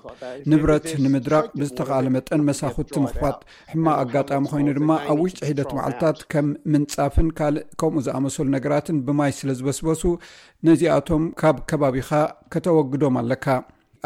[0.51, 3.39] ንብረት ንምድራቅ ብዝተካኣለ መጠን መሳኽቲ ምኽፋት
[3.74, 9.32] ሕማ ኣጋጣሚ ኮይኑ ድማ ኣብ ውሽጢ ሒደት መዓለታ ከም ምንፃፍን ካልእ ከምኡ ዝኣመሰሉ ነገራትን ብማይ
[9.39, 10.01] ስለ ዝበስበሱ
[10.68, 12.12] ነዚኣቶም ካብ ከባቢካ
[12.53, 13.45] ከተወግዶም ኣለካ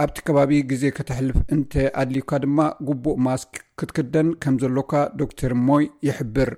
[0.04, 3.42] ኣብቲ ከባቢ ግዜ ከተሕልፍ እንተ ኣድልዩካ ድማ ጉቡእ ማስ
[3.80, 4.92] ክትክደን ከም ዘሎካ
[5.22, 6.52] ዶክተር ሞይ ይሕብር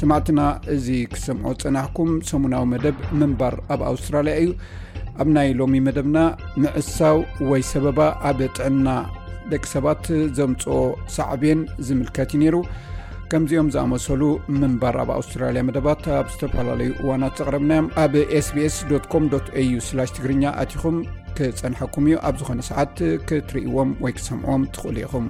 [0.00, 0.40] ስማዕትና
[0.74, 4.50] እዚ ክሰምዖ ፅናሕኩም ሰሙናዊ መደብ ምንባር ኣብ ኣውስትራልያ እዩ
[5.22, 6.18] ኣብ ናይ ሎሚ መደብና
[6.62, 7.18] ምዕሳው
[7.50, 8.88] ወይ ሰበባ ኣብ ጥዕና
[9.52, 10.04] ደቂ ሰባት
[10.38, 10.76] ዘምፅኦ
[11.14, 12.56] ሳዕብን ዝምልከት ዩ ነይሩ
[13.32, 14.22] ከምዚኦም ዝኣመሰሉ
[14.60, 18.12] ምንባር ኣብ ኣውስትራልያ መደባት ኣብ ዝተፈላለዩ እዋናት ዘቕረብናዮም ኣብ
[18.46, 18.76] sbs
[19.14, 20.98] ኮm au ትግርኛ ኣቲኹም
[21.38, 22.94] ክጸንሐኩም እዩ ኣብ ዝኾነ ሰዓት
[23.30, 25.26] ክትርእይዎም ወይ ክሰምዕዎም ትኽእሉ ኢኹም